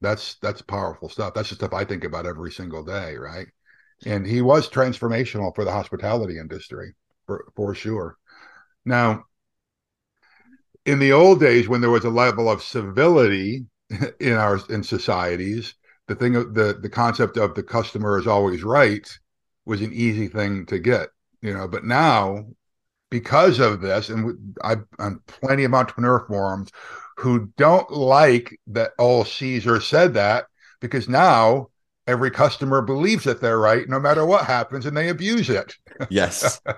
that's 0.00 0.36
that's 0.36 0.62
powerful 0.62 1.08
stuff. 1.08 1.34
That's 1.34 1.48
the 1.50 1.56
stuff 1.56 1.72
i 1.72 1.84
think 1.84 2.04
about 2.04 2.26
every 2.26 2.52
single 2.52 2.84
day 2.84 3.16
right? 3.16 3.48
And 4.06 4.26
he 4.26 4.42
was 4.42 4.68
transformational 4.68 5.54
for 5.54 5.64
the 5.64 5.72
hospitality 5.72 6.38
industry 6.38 6.94
for, 7.26 7.46
for 7.56 7.74
sure. 7.74 8.16
Now 8.84 9.24
in 10.86 10.98
the 10.98 11.12
old 11.12 11.40
days 11.40 11.68
when 11.68 11.80
there 11.80 11.90
was 11.90 12.04
a 12.04 12.10
level 12.10 12.50
of 12.50 12.62
civility 12.62 13.66
in 14.20 14.32
our 14.32 14.58
in 14.70 14.82
societies 14.82 15.74
the 16.06 16.14
thing 16.14 16.32
the 16.32 16.78
the 16.80 16.88
concept 16.88 17.36
of 17.36 17.54
the 17.54 17.62
customer 17.62 18.18
is 18.18 18.26
always 18.26 18.62
right 18.62 19.18
was 19.68 19.82
an 19.82 19.92
easy 19.92 20.26
thing 20.26 20.66
to 20.66 20.78
get, 20.78 21.10
you 21.42 21.54
know. 21.54 21.68
But 21.68 21.84
now, 21.84 22.46
because 23.10 23.58
of 23.60 23.80
this, 23.80 24.08
and 24.08 24.56
I've 24.64 24.84
on 24.98 25.20
plenty 25.26 25.64
of 25.64 25.74
entrepreneur 25.74 26.24
forums 26.26 26.70
who 27.18 27.52
don't 27.56 27.90
like 27.90 28.58
that 28.68 28.92
all 28.98 29.24
Caesar 29.24 29.80
said 29.80 30.14
that 30.14 30.46
because 30.80 31.08
now 31.08 31.68
every 32.06 32.30
customer 32.30 32.80
believes 32.80 33.24
that 33.24 33.40
they're 33.40 33.58
right 33.58 33.88
no 33.88 34.00
matter 34.00 34.24
what 34.24 34.46
happens 34.46 34.86
and 34.86 34.96
they 34.96 35.08
abuse 35.08 35.50
it. 35.50 35.74
Yes. 36.10 36.60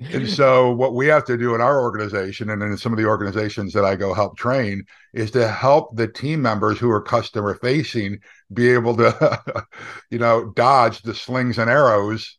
and 0.00 0.28
so 0.28 0.72
what 0.72 0.94
we 0.94 1.06
have 1.06 1.24
to 1.26 1.36
do 1.36 1.54
in 1.54 1.60
our 1.60 1.82
organization 1.82 2.50
and 2.50 2.62
in 2.62 2.76
some 2.76 2.92
of 2.92 2.98
the 2.98 3.04
organizations 3.04 3.72
that 3.74 3.84
I 3.84 3.96
go 3.96 4.14
help 4.14 4.36
train 4.36 4.84
is 5.12 5.30
to 5.32 5.46
help 5.46 5.94
the 5.94 6.08
team 6.08 6.40
members 6.40 6.78
who 6.78 6.90
are 6.90 7.02
customer 7.02 7.54
facing 7.54 8.20
be 8.52 8.70
able 8.70 8.96
to 8.96 9.66
you 10.10 10.18
know 10.18 10.52
dodge 10.56 11.02
the 11.02 11.14
slings 11.14 11.58
and 11.58 11.70
arrows 11.70 12.38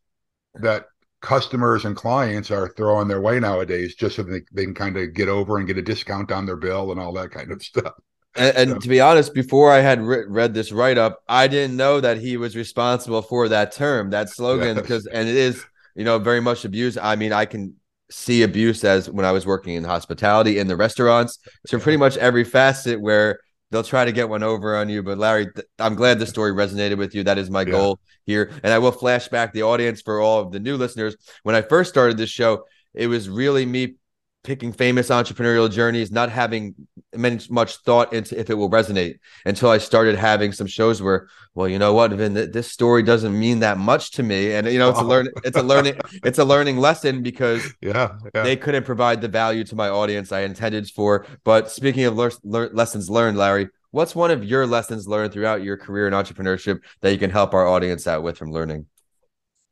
that 0.56 0.86
customers 1.22 1.86
and 1.86 1.96
clients 1.96 2.50
are 2.50 2.70
throwing 2.70 3.08
their 3.08 3.22
way 3.22 3.40
nowadays 3.40 3.94
just 3.94 4.16
so 4.16 4.24
they, 4.24 4.42
they 4.52 4.66
can 4.66 4.74
kind 4.74 4.98
of 4.98 5.14
get 5.14 5.30
over 5.30 5.58
and 5.58 5.68
get 5.68 5.78
a 5.78 5.82
discount 5.84 6.32
on 6.32 6.48
their 6.48 6.58
bill 6.58 6.92
and 6.92 7.00
all 7.00 7.14
that 7.14 7.30
kind 7.30 7.52
of 7.52 7.62
stuff 7.62 7.94
and, 8.36 8.58
and 8.58 8.70
so. 8.72 8.80
to 8.80 8.90
be 8.90 9.00
honest 9.00 9.36
before 9.36 9.72
i 9.72 9.78
had 9.78 10.02
re- 10.02 10.26
read 10.28 10.56
this 10.56 10.72
write-up 10.72 11.22
i 11.30 11.48
didn't 11.48 11.78
know 11.78 12.02
that 12.02 12.18
he 12.18 12.38
was 12.38 12.56
responsible 12.56 13.22
for 13.22 13.48
that 13.48 13.72
term 13.72 14.10
that 14.10 14.30
slogan 14.30 14.76
because 14.76 15.06
yes. 15.06 15.14
and 15.14 15.30
it 15.30 15.36
is 15.36 15.64
you 15.96 16.04
know, 16.04 16.20
very 16.20 16.42
much 16.42 16.66
abused. 16.66 16.98
I 16.98 17.16
mean, 17.16 17.34
I 17.34 17.46
can 17.46 17.76
see 18.10 18.44
abuse 18.44 18.84
as 18.84 19.10
when 19.10 19.26
I 19.26 19.32
was 19.32 19.46
working 19.46 19.76
in 19.76 19.84
hospitality 19.84 20.60
in 20.60 20.68
the 20.68 20.76
restaurants. 20.76 21.40
So 21.66 21.80
pretty 21.80 21.98
much 21.98 22.18
every 22.18 22.44
facet 22.44 23.00
where 23.00 23.40
they'll 23.72 23.84
try 23.84 24.06
to 24.06 24.12
get 24.12 24.30
one 24.30 24.44
over 24.44 24.76
on 24.76 24.90
you. 24.90 25.02
But 25.02 25.18
Larry, 25.18 25.48
th- 25.52 25.66
I'm 25.80 25.96
glad 25.96 26.20
the 26.20 26.28
story 26.28 26.52
resonated 26.52 26.98
with 26.98 27.16
you. 27.16 27.24
That 27.24 27.38
is 27.38 27.50
my 27.50 27.62
yeah. 27.62 27.72
goal 27.72 28.00
here. 28.26 28.52
And 28.64 28.74
I 28.74 28.80
will 28.80 28.92
flash 28.92 29.30
back 29.30 29.54
the 29.54 29.64
audience 29.64 30.02
for 30.02 30.20
all 30.20 30.42
of 30.42 30.52
the 30.52 30.60
new 30.60 30.76
listeners. 30.76 31.16
When 31.44 31.56
I 31.56 31.62
first 31.62 31.90
started 31.90 32.18
this 32.18 32.30
show, 32.30 32.66
it 32.94 33.08
was 33.08 33.30
really 33.30 33.66
me 33.66 33.96
picking 34.44 34.74
famous 34.74 35.10
entrepreneurial 35.10 35.72
journeys, 35.72 36.12
not 36.12 36.30
having 36.30 36.76
much 37.16 37.78
thought 37.78 38.14
into 38.14 38.40
if 38.40 38.50
it 38.50 38.54
will 38.54 38.70
resonate 38.70 39.20
until 39.46 39.70
I 39.70 39.78
started 39.78 40.16
having 40.16 40.52
some 40.52 40.68
shows 40.68 41.02
where, 41.02 41.28
well, 41.54 41.68
you 41.68 41.78
know 41.78 41.94
what, 41.94 42.12
Vin, 42.12 42.34
this 42.34 42.72
story 42.72 43.04
doesn't 43.04 43.38
mean 43.38 43.60
that 43.60 43.78
much 43.78 44.12
to 44.12 44.24
me, 44.24 44.54
and 44.54 44.68
you 44.68 44.80
know, 44.80 44.90
it's 44.90 45.00
a 45.00 45.04
learn, 45.04 45.28
it's 45.44 45.58
a 45.58 45.64
learning, 45.64 46.00
it's 46.24 46.40
a 46.40 46.46
learning 46.46 46.78
lesson 46.78 47.22
because 47.22 47.74
yeah, 47.82 48.18
yeah, 48.34 48.44
they 48.44 48.56
couldn't 48.56 48.86
provide 48.86 49.22
the 49.22 49.28
value 49.28 49.64
to 49.66 49.76
my 49.76 49.90
audience 49.90 50.32
I 50.32 50.42
intended 50.42 50.90
for. 50.90 51.26
But 51.44 51.70
speaking 51.70 52.06
of 52.06 52.16
le- 52.16 52.32
le- 52.44 52.70
lessons 52.74 53.10
learned, 53.10 53.38
Larry, 53.38 53.70
what's 53.92 54.16
one 54.16 54.32
of 54.32 54.44
your 54.44 54.66
lessons 54.66 55.08
learned 55.08 55.34
throughout 55.34 55.64
your 55.64 55.78
career 55.78 56.08
in 56.08 56.14
entrepreneurship 56.14 56.80
that 57.02 57.12
you 57.12 57.18
can 57.18 57.30
help 57.30 57.54
our 57.54 57.68
audience 57.68 58.08
out 58.08 58.24
with 58.24 58.38
from 58.38 58.52
learning? 58.52 58.86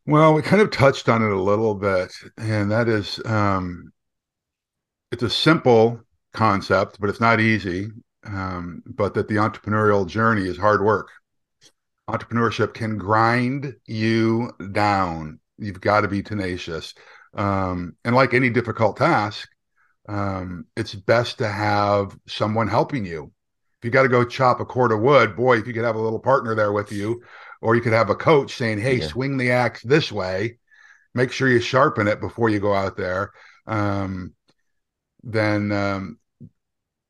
Well, 0.06 0.34
we 0.34 0.42
kind 0.42 0.62
of 0.62 0.72
touched 0.72 1.08
on 1.08 1.22
it 1.22 1.32
a 1.32 1.42
little 1.42 1.76
bit, 1.76 2.12
and 2.38 2.72
that 2.72 2.90
is 2.90 3.22
um, 3.26 3.92
it's 5.12 5.24
a 5.24 5.30
simple 5.30 6.02
concept, 6.34 7.00
but 7.00 7.10
it's 7.10 7.20
not 7.20 7.40
easy. 7.40 7.90
Um, 8.26 8.84
but 8.86 9.14
that 9.14 9.28
the 9.28 9.36
entrepreneurial 9.36 10.06
journey 10.06 10.46
is 10.46 10.58
hard 10.58 10.84
work. 10.84 11.10
Entrepreneurship 12.10 12.74
can 12.74 12.98
grind 12.98 13.76
you 13.86 14.52
down. 14.72 15.40
You've 15.58 15.80
got 15.80 16.02
to 16.02 16.08
be 16.08 16.22
tenacious. 16.22 16.94
Um, 17.34 17.96
and 18.04 18.16
like 18.16 18.34
any 18.34 18.50
difficult 18.50 18.98
task, 18.98 19.48
um, 20.08 20.66
it's 20.76 20.96
best 20.96 21.38
to 21.38 21.48
have 21.48 22.18
someone 22.28 22.68
helping 22.68 23.06
you. 23.06 23.32
If 23.80 23.86
you 23.86 23.92
got 23.92 24.04
to 24.04 24.10
go 24.10 24.26
chop 24.26 24.60
a 24.60 24.66
cord 24.66 24.92
of 24.92 25.00
wood, 25.00 25.36
boy, 25.36 25.60
if 25.60 25.68
you 25.68 25.74
could 25.74 25.86
have 25.86 25.96
a 25.96 26.02
little 26.02 26.20
partner 26.20 26.56
there 26.56 26.74
with 26.74 26.92
you, 26.92 27.22
or 27.62 27.76
you 27.76 27.82
could 27.82 27.94
have 27.94 28.10
a 28.10 28.16
coach 28.16 28.56
saying, 28.56 28.80
"Hey, 28.80 28.98
yeah. 28.98 29.08
swing 29.08 29.38
the 29.38 29.52
axe 29.52 29.82
this 29.84 30.12
way." 30.12 30.58
Make 31.14 31.32
sure 31.32 31.48
you 31.48 31.60
sharpen 31.60 32.08
it 32.08 32.20
before 32.20 32.50
you 32.50 32.60
go 32.60 32.74
out 32.74 32.98
there. 32.98 33.32
Um, 33.68 34.34
then 35.24 35.72
um, 35.72 36.20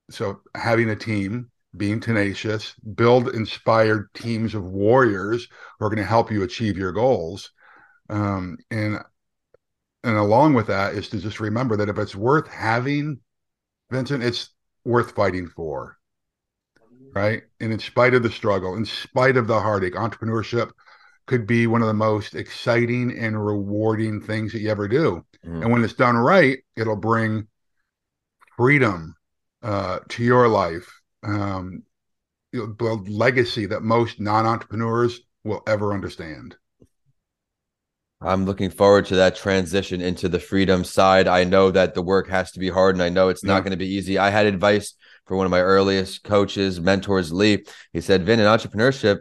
so 0.09 0.41
having 0.55 0.89
a 0.89 0.95
team 0.95 1.49
being 1.77 1.99
tenacious 1.99 2.73
build 2.95 3.29
inspired 3.29 4.09
teams 4.13 4.55
of 4.55 4.63
warriors 4.63 5.47
who 5.77 5.85
are 5.85 5.89
going 5.89 5.97
to 5.97 6.03
help 6.03 6.31
you 6.31 6.43
achieve 6.43 6.77
your 6.77 6.91
goals. 6.91 7.51
Um, 8.09 8.57
and 8.71 8.97
and 10.03 10.17
along 10.17 10.53
with 10.53 10.67
that 10.67 10.95
is 10.95 11.09
to 11.09 11.19
just 11.19 11.39
remember 11.39 11.77
that 11.77 11.89
if 11.89 11.97
it's 11.97 12.15
worth 12.15 12.47
having 12.47 13.19
vincent 13.91 14.23
it's 14.23 14.49
worth 14.83 15.11
fighting 15.11 15.47
for 15.47 15.97
right? 17.15 17.41
And 17.59 17.73
in 17.73 17.79
spite 17.79 18.13
of 18.13 18.23
the 18.23 18.31
struggle 18.31 18.75
in 18.75 18.85
spite 18.85 19.37
of 19.37 19.47
the 19.47 19.59
heartache 19.59 19.95
entrepreneurship 19.95 20.71
could 21.27 21.45
be 21.45 21.67
one 21.67 21.81
of 21.81 21.87
the 21.87 21.93
most 21.93 22.33
exciting 22.33 23.15
and 23.15 23.45
rewarding 23.45 24.21
things 24.21 24.51
that 24.53 24.61
you 24.61 24.69
ever 24.69 24.87
do. 24.87 25.23
Mm. 25.45 25.61
and 25.61 25.71
when 25.71 25.83
it's 25.83 25.93
done 25.93 26.17
right 26.17 26.57
it'll 26.75 26.95
bring 26.95 27.47
freedom 28.59 29.15
uh, 29.63 29.99
to 30.09 30.21
your 30.21 30.49
life, 30.49 30.85
um, 31.23 31.81
you 32.51 32.75
know, 32.77 33.05
legacy 33.07 33.65
that 33.65 33.83
most 33.83 34.19
non-entrepreneurs 34.19 35.21
will 35.45 35.63
ever 35.65 35.93
understand. 35.93 36.57
I'm 38.19 38.45
looking 38.45 38.69
forward 38.69 39.05
to 39.05 39.15
that 39.15 39.37
transition 39.37 40.01
into 40.01 40.27
the 40.27 40.41
freedom 40.41 40.83
side. 40.83 41.25
I 41.25 41.45
know 41.45 41.71
that 41.71 41.93
the 41.93 42.01
work 42.01 42.27
has 42.27 42.51
to 42.51 42.59
be 42.59 42.67
hard 42.67 42.95
and 42.95 43.01
I 43.01 43.07
know 43.07 43.29
it's 43.29 43.45
not 43.45 43.63
going 43.63 43.71
to 43.71 43.77
be 43.77 43.95
easy. 43.95 44.17
I 44.17 44.29
had 44.29 44.45
advice 44.45 44.93
for 45.25 45.37
one 45.37 45.45
of 45.45 45.51
my 45.51 45.61
earliest 45.61 46.25
coaches, 46.25 46.81
mentors, 46.81 47.31
Lee. 47.31 47.63
He 47.93 48.01
said, 48.01 48.25
Vin, 48.25 48.41
in 48.41 48.45
entrepreneurship, 48.45 49.19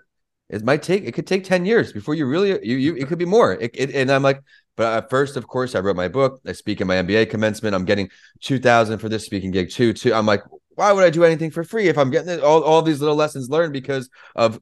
it 0.48 0.64
might 0.64 0.82
take, 0.82 1.04
it 1.04 1.12
could 1.12 1.28
take 1.28 1.44
10 1.44 1.64
years 1.64 1.92
before 1.92 2.14
you 2.14 2.26
really, 2.26 2.58
you, 2.66 2.76
you 2.76 2.96
it 2.96 3.06
could 3.06 3.18
be 3.18 3.24
more. 3.24 3.52
It, 3.52 3.70
it, 3.74 3.94
and 3.94 4.10
I'm 4.10 4.24
like, 4.24 4.42
but 4.78 4.96
at 4.96 5.10
first, 5.10 5.36
of 5.36 5.46
course, 5.48 5.74
I 5.74 5.80
wrote 5.80 5.96
my 5.96 6.06
book. 6.06 6.40
I 6.46 6.52
speak 6.52 6.80
in 6.80 6.86
my 6.86 6.94
MBA 6.94 7.28
commencement. 7.28 7.74
I'm 7.74 7.84
getting 7.84 8.08
2000 8.42 8.98
for 9.00 9.08
this 9.08 9.26
speaking 9.26 9.50
gig 9.50 9.70
too. 9.70 9.92
too. 9.92 10.14
I'm 10.14 10.24
like, 10.24 10.42
why 10.76 10.92
would 10.92 11.02
I 11.02 11.10
do 11.10 11.24
anything 11.24 11.50
for 11.50 11.64
free 11.64 11.88
if 11.88 11.98
I'm 11.98 12.10
getting 12.10 12.30
it- 12.30 12.40
all, 12.44 12.62
all 12.62 12.80
these 12.80 13.00
little 13.00 13.16
lessons 13.16 13.50
learned 13.50 13.72
because 13.72 14.08
of 14.36 14.60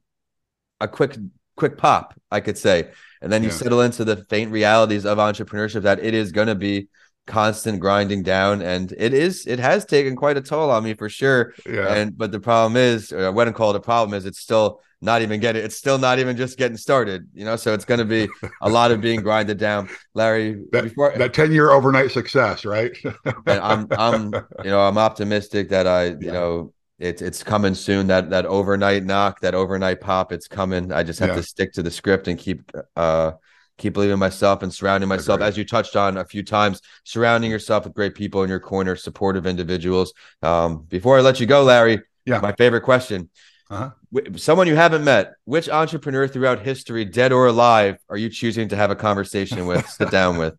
a 0.80 0.88
quick, 0.88 1.16
quick 1.56 1.76
pop, 1.76 2.18
I 2.30 2.40
could 2.40 2.56
say. 2.56 2.90
And 3.20 3.30
then 3.30 3.42
you 3.42 3.50
Yeah. 3.50 3.56
settle 3.56 3.82
into 3.82 4.04
the 4.06 4.24
faint 4.30 4.50
realities 4.50 5.04
of 5.04 5.18
entrepreneurship 5.18 5.82
that 5.82 6.02
it 6.02 6.14
is 6.14 6.32
going 6.32 6.48
to 6.48 6.54
be 6.54 6.88
constant 7.26 7.80
grinding 7.80 8.22
down. 8.22 8.62
And 8.62 8.92
it 8.96 9.12
is, 9.14 9.46
it 9.46 9.58
has 9.58 9.84
taken 9.84 10.16
quite 10.16 10.36
a 10.36 10.40
toll 10.40 10.70
on 10.70 10.84
me 10.84 10.94
for 10.94 11.08
sure. 11.08 11.54
Yeah. 11.68 11.94
And, 11.94 12.16
but 12.16 12.32
the 12.32 12.40
problem 12.40 12.76
is, 12.76 13.12
or 13.12 13.26
I 13.26 13.30
wouldn't 13.30 13.56
call 13.56 13.70
it 13.70 13.76
a 13.76 13.80
problem, 13.80 14.16
is 14.16 14.26
it's 14.26 14.40
still 14.40 14.80
not 15.00 15.22
even 15.22 15.40
getting, 15.40 15.64
it's 15.64 15.76
still 15.76 15.98
not 15.98 16.18
even 16.18 16.36
just 16.36 16.56
getting 16.56 16.76
started, 16.76 17.28
you 17.34 17.44
know? 17.44 17.56
So 17.56 17.74
it's 17.74 17.84
going 17.84 17.98
to 17.98 18.04
be 18.06 18.28
a 18.60 18.68
lot 18.68 18.90
of 18.90 19.00
being 19.00 19.22
grinded 19.22 19.58
down. 19.58 19.90
Larry, 20.14 20.64
that, 20.72 20.84
before, 20.84 21.12
that 21.16 21.34
10 21.34 21.52
year 21.52 21.70
overnight 21.70 22.10
success, 22.10 22.64
right? 22.64 22.96
and 23.46 23.60
I'm 23.60 23.92
I'm 23.96 24.46
you 24.62 24.70
know 24.70 24.80
I'm 24.80 24.98
optimistic 24.98 25.68
that 25.70 25.86
I 25.86 26.06
you 26.06 26.16
Yeah. 26.20 26.32
know 26.32 26.72
it's 26.98 27.20
it's 27.20 27.42
coming 27.42 27.74
soon 27.74 28.06
that 28.06 28.30
that 28.30 28.46
overnight 28.46 29.04
knock 29.04 29.40
that 29.40 29.54
overnight 29.54 30.00
pop 30.00 30.32
it's 30.32 30.48
coming 30.48 30.92
I 30.92 31.02
just 31.02 31.18
have 31.20 31.30
Yeah. 31.30 31.36
to 31.36 31.42
stick 31.42 31.72
to 31.74 31.82
the 31.82 31.90
script 31.90 32.28
and 32.28 32.38
keep 32.38 32.72
uh 32.96 33.32
keep 33.78 33.92
believing 33.94 34.14
in 34.14 34.18
myself 34.18 34.62
and 34.62 34.72
surrounding 34.72 35.08
myself 35.08 35.36
Agreed. 35.36 35.48
as 35.48 35.56
you 35.58 35.64
touched 35.64 35.96
on 35.96 36.16
a 36.16 36.24
few 36.24 36.42
times 36.42 36.80
surrounding 37.04 37.50
yourself 37.50 37.84
with 37.84 37.94
great 37.94 38.14
people 38.14 38.42
in 38.42 38.48
your 38.48 38.60
corner 38.60 38.96
supportive 38.96 39.46
individuals 39.46 40.12
um 40.42 40.82
before 40.88 41.18
I 41.18 41.20
let 41.20 41.40
you 41.40 41.46
go 41.46 41.62
Larry 41.62 42.00
Yeah. 42.24 42.40
my 42.40 42.52
favorite 42.52 42.82
question 42.82 43.28
Uh-huh. 43.70 43.90
Someone 44.36 44.66
you 44.68 44.76
haven't 44.76 45.04
met 45.04 45.34
which 45.44 45.68
entrepreneur 45.68 46.26
throughout 46.28 46.60
history 46.60 47.04
dead 47.04 47.32
or 47.32 47.46
alive 47.46 47.98
are 48.08 48.16
you 48.16 48.28
choosing 48.30 48.68
to 48.68 48.76
have 48.76 48.90
a 48.90 48.96
conversation 48.96 49.66
with 49.66 49.86
sit 49.98 50.10
down 50.10 50.38
with 50.38 50.54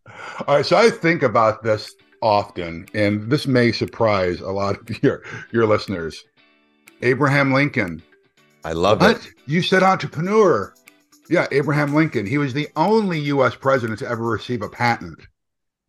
All 0.47 0.56
right, 0.58 0.65
so 0.65 0.75
I 0.77 0.89
think 0.89 1.23
about 1.23 1.63
this 1.63 1.95
often, 2.21 2.88
and 2.93 3.30
this 3.32 3.45
may 3.47 3.71
surprise 3.71 4.41
a 4.41 4.49
lot 4.51 4.75
of 4.82 5.03
your 5.03 5.23
your 5.51 5.65
listeners. 5.67 6.23
Abraham 7.01 7.53
Lincoln. 7.53 8.01
I 8.65 8.73
love 8.73 9.01
it 9.03 9.19
You 9.45 9.62
said 9.62 9.84
entrepreneur. 9.84 10.73
Yeah, 11.30 11.48
Abraham 11.52 11.94
Lincoln. 11.94 12.26
He 12.26 12.38
was 12.38 12.54
the 12.54 12.70
only 12.76 13.20
U.S. 13.20 13.56
president 13.56 14.00
to 14.00 14.08
ever 14.08 14.24
receive 14.24 14.62
a 14.62 14.70
patent. 14.70 15.20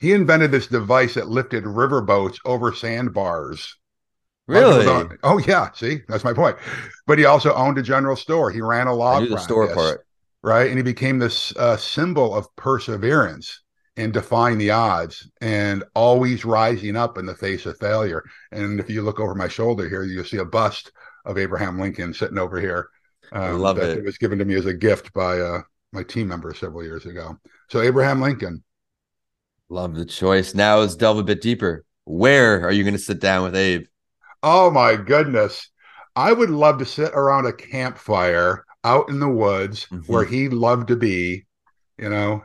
He 0.00 0.12
invented 0.12 0.50
this 0.50 0.66
device 0.66 1.14
that 1.14 1.28
lifted 1.28 1.64
riverboats 1.64 2.38
over 2.44 2.72
sandbars. 2.72 3.76
A 4.48 4.52
lot 4.52 4.62
of 4.62 4.84
people 4.84 4.94
really 4.94 5.16
Oh 5.22 5.38
yeah, 5.38 5.70
see, 5.72 6.00
that's 6.08 6.24
my 6.24 6.32
point. 6.32 6.56
But 7.06 7.18
he 7.18 7.24
also 7.24 7.52
owned 7.54 7.78
a 7.78 7.82
general 7.82 8.16
store. 8.16 8.50
He 8.50 8.60
ran 8.60 8.86
a 8.86 8.94
log 8.94 9.24
knew 9.24 9.30
the 9.30 9.38
store 9.38 9.66
yes, 9.66 9.74
part 9.74 10.06
right? 10.42 10.68
And 10.68 10.76
he 10.76 10.82
became 10.82 11.18
this 11.18 11.54
uh, 11.56 11.76
symbol 11.76 12.34
of 12.34 12.54
perseverance 12.56 13.62
and 13.96 14.12
defying 14.12 14.58
the 14.58 14.70
odds 14.70 15.28
and 15.40 15.82
always 15.94 16.44
rising 16.44 16.96
up 16.96 17.18
in 17.18 17.26
the 17.26 17.34
face 17.34 17.66
of 17.66 17.78
failure. 17.78 18.22
And 18.52 18.78
if 18.78 18.88
you 18.88 19.02
look 19.02 19.18
over 19.18 19.34
my 19.34 19.48
shoulder 19.48 19.88
here, 19.88 20.04
you'll 20.04 20.24
see 20.24 20.36
a 20.36 20.44
bust 20.44 20.92
of 21.24 21.38
Abraham 21.38 21.78
Lincoln 21.78 22.14
sitting 22.14 22.38
over 22.38 22.60
here. 22.60 22.88
Um, 23.32 23.60
love 23.60 23.76
that 23.76 23.98
it. 23.98 24.04
was 24.04 24.18
given 24.18 24.38
to 24.38 24.44
me 24.44 24.54
as 24.54 24.66
a 24.66 24.74
gift 24.74 25.12
by 25.12 25.40
uh, 25.40 25.62
my 25.92 26.02
team 26.02 26.28
member 26.28 26.52
several 26.54 26.82
years 26.82 27.06
ago. 27.06 27.36
So 27.70 27.80
Abraham 27.80 28.20
Lincoln. 28.20 28.62
Love 29.68 29.94
the 29.94 30.04
choice. 30.04 30.54
Now 30.54 30.78
let's 30.78 30.96
delve 30.96 31.18
a 31.18 31.22
bit 31.22 31.42
deeper. 31.42 31.84
Where 32.04 32.62
are 32.64 32.72
you 32.72 32.84
going 32.84 32.94
to 32.94 32.98
sit 33.00 33.20
down 33.20 33.44
with 33.44 33.54
Abe? 33.56 33.84
Oh 34.42 34.70
my 34.70 34.96
goodness. 34.96 35.70
I 36.16 36.32
would 36.32 36.50
love 36.50 36.78
to 36.78 36.86
sit 36.86 37.12
around 37.12 37.46
a 37.46 37.52
campfire 37.52 38.64
out 38.84 39.08
in 39.08 39.20
the 39.20 39.28
woods 39.28 39.86
Mhm. 39.92 40.08
where 40.08 40.24
he 40.24 40.48
loved 40.48 40.88
to 40.88 40.96
be. 40.96 41.46
You 41.98 42.08
know, 42.08 42.42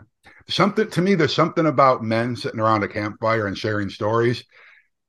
something 0.49 0.89
to 0.89 1.01
me, 1.01 1.15
there's 1.15 1.33
something 1.33 1.65
about 1.65 2.03
men 2.03 2.35
sitting 2.35 2.59
around 2.59 2.83
a 2.83 2.87
campfire 2.87 3.47
and 3.47 3.57
sharing 3.57 3.89
stories, 3.89 4.43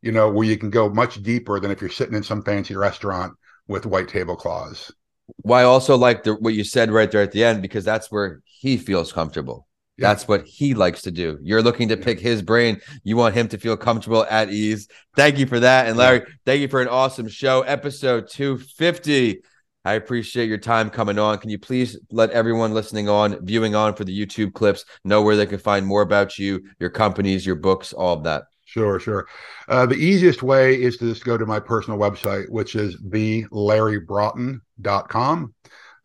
you 0.03 0.13
know, 0.13 0.31
where 0.31 0.47
you 0.47 0.57
can 0.57 0.71
go 0.71 0.89
much 0.89 1.23
deeper 1.23 1.59
than 1.59 1.71
if 1.71 1.81
you're 1.81 1.91
sitting 1.91 2.15
in 2.15 2.23
some 2.23 2.43
fancy 2.43 2.77
restaurant 2.77 3.33
with 3.67 3.87
white 3.87 4.09
tablecloths. 4.09 4.93
Why 5.37 5.61
I 5.61 5.65
also 5.65 5.97
like 5.97 6.23
the, 6.25 6.35
what 6.35 6.55
you 6.55 6.65
said 6.65 6.91
right 6.91 7.11
there 7.11 7.23
at 7.23 7.33
the 7.33 7.45
end 7.45 7.63
because 7.63 7.85
that's 7.85 8.11
where 8.11 8.43
he 8.45 8.77
feels 8.77 9.13
comfortable. 9.13 9.67
Yeah. 9.97 10.09
That's 10.09 10.27
what 10.27 10.45
he 10.45 10.75
likes 10.75 11.03
to 11.03 11.13
do. 11.13 11.39
You're 11.41 11.63
looking 11.63 11.89
to 11.89 11.97
pick 11.97 12.19
his 12.19 12.43
brain. 12.43 12.81
You 13.05 13.17
want 13.17 13.35
him 13.35 13.47
to 13.49 13.59
feel 13.59 13.77
comfortable 13.77 14.27
at 14.29 14.51
ease. 14.51 14.89
Thank 15.15 15.39
you 15.39 15.47
for 15.47 15.61
that. 15.61 15.87
And 15.87 15.97
Larry, 15.97 16.23
thank 16.45 16.61
you 16.61 16.69
for 16.69 16.83
an 16.83 16.89
awesome 16.89 17.29
show. 17.29 17.63
Episode 17.63 18.29
250. 18.29 19.43
I 19.85 19.95
appreciate 19.95 20.49
your 20.49 20.59
time 20.59 20.91
coming 20.91 21.19
on. 21.19 21.39
Can 21.39 21.51
you 21.51 21.59
please 21.59 21.99
let 22.11 22.31
everyone 22.31 22.73
listening 22.73 23.09
on, 23.09 23.45
viewing 23.45 23.75
on 23.75 23.95
for 23.95 24.05
the 24.05 24.19
YouTube 24.19 24.55
clips, 24.55 24.85
know 25.05 25.23
where 25.23 25.37
they 25.37 25.47
can 25.47 25.59
find 25.59 25.87
more 25.87 26.03
about 26.03 26.39
you, 26.39 26.65
your 26.81 26.91
companies, 26.91 27.45
your 27.45 27.57
books, 27.57 27.93
all 27.93 28.15
of 28.15 28.25
that? 28.25 28.45
Sure, 28.65 28.99
sure. 28.99 29.29
Uh, 29.69 29.87
the 29.87 29.95
easiest 29.95 30.43
way 30.43 30.75
is 30.81 30.97
to 30.97 31.11
just 31.11 31.25
go 31.25 31.37
to 31.37 31.47
my 31.47 31.61
personal 31.61 31.97
website, 31.99 32.51
which 32.51 32.75
is 32.75 32.97
thelarrybroughton.com. 33.03 35.55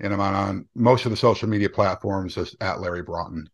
And 0.01 0.13
I'm 0.13 0.21
on, 0.21 0.65
most 0.75 1.05
of 1.05 1.11
the 1.11 1.17
social 1.17 1.49
media 1.49 1.69
platforms 1.69 2.37
as 2.37 2.55
at 2.61 2.79
Larry 2.79 3.01
Broughton. 3.01 3.49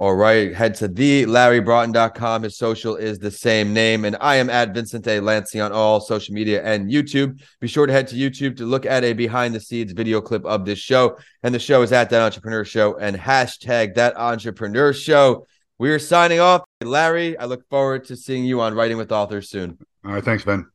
All 0.00 0.14
right, 0.14 0.54
head 0.54 0.76
to 0.76 0.88
the 0.88 1.26
LarryBroughton.com. 1.26 2.44
His 2.44 2.56
social 2.56 2.96
is 2.96 3.18
the 3.18 3.30
same 3.30 3.74
name. 3.74 4.06
And 4.06 4.16
I 4.18 4.36
am 4.36 4.48
at 4.48 4.72
Vincent 4.72 5.06
A. 5.06 5.18
On 5.20 5.72
all 5.72 6.00
social 6.00 6.34
media 6.34 6.64
and 6.64 6.90
YouTube. 6.90 7.38
Be 7.60 7.68
sure 7.68 7.86
to 7.86 7.92
head 7.92 8.08
to 8.08 8.16
YouTube 8.16 8.56
to 8.56 8.64
look 8.64 8.86
at 8.86 9.04
a 9.04 9.12
behind 9.12 9.54
the 9.54 9.60
scenes 9.60 9.92
video 9.92 10.22
clip 10.22 10.46
of 10.46 10.64
this 10.64 10.78
show. 10.78 11.18
And 11.42 11.54
the 11.54 11.58
show 11.58 11.82
is 11.82 11.92
at 11.92 12.08
That 12.08 12.22
Entrepreneur 12.22 12.64
Show 12.64 12.96
and 12.96 13.14
hashtag 13.14 13.94
That 13.96 14.16
Entrepreneur 14.16 14.94
Show. 14.94 15.46
We 15.76 15.90
are 15.90 15.98
signing 15.98 16.40
off. 16.40 16.62
Larry, 16.82 17.36
I 17.36 17.44
look 17.44 17.68
forward 17.68 18.04
to 18.06 18.16
seeing 18.16 18.44
you 18.44 18.60
on 18.62 18.74
Writing 18.74 18.96
with 18.96 19.12
Authors 19.12 19.50
soon. 19.50 19.76
All 20.04 20.12
right. 20.12 20.24
Thanks, 20.24 20.44
Ben. 20.44 20.66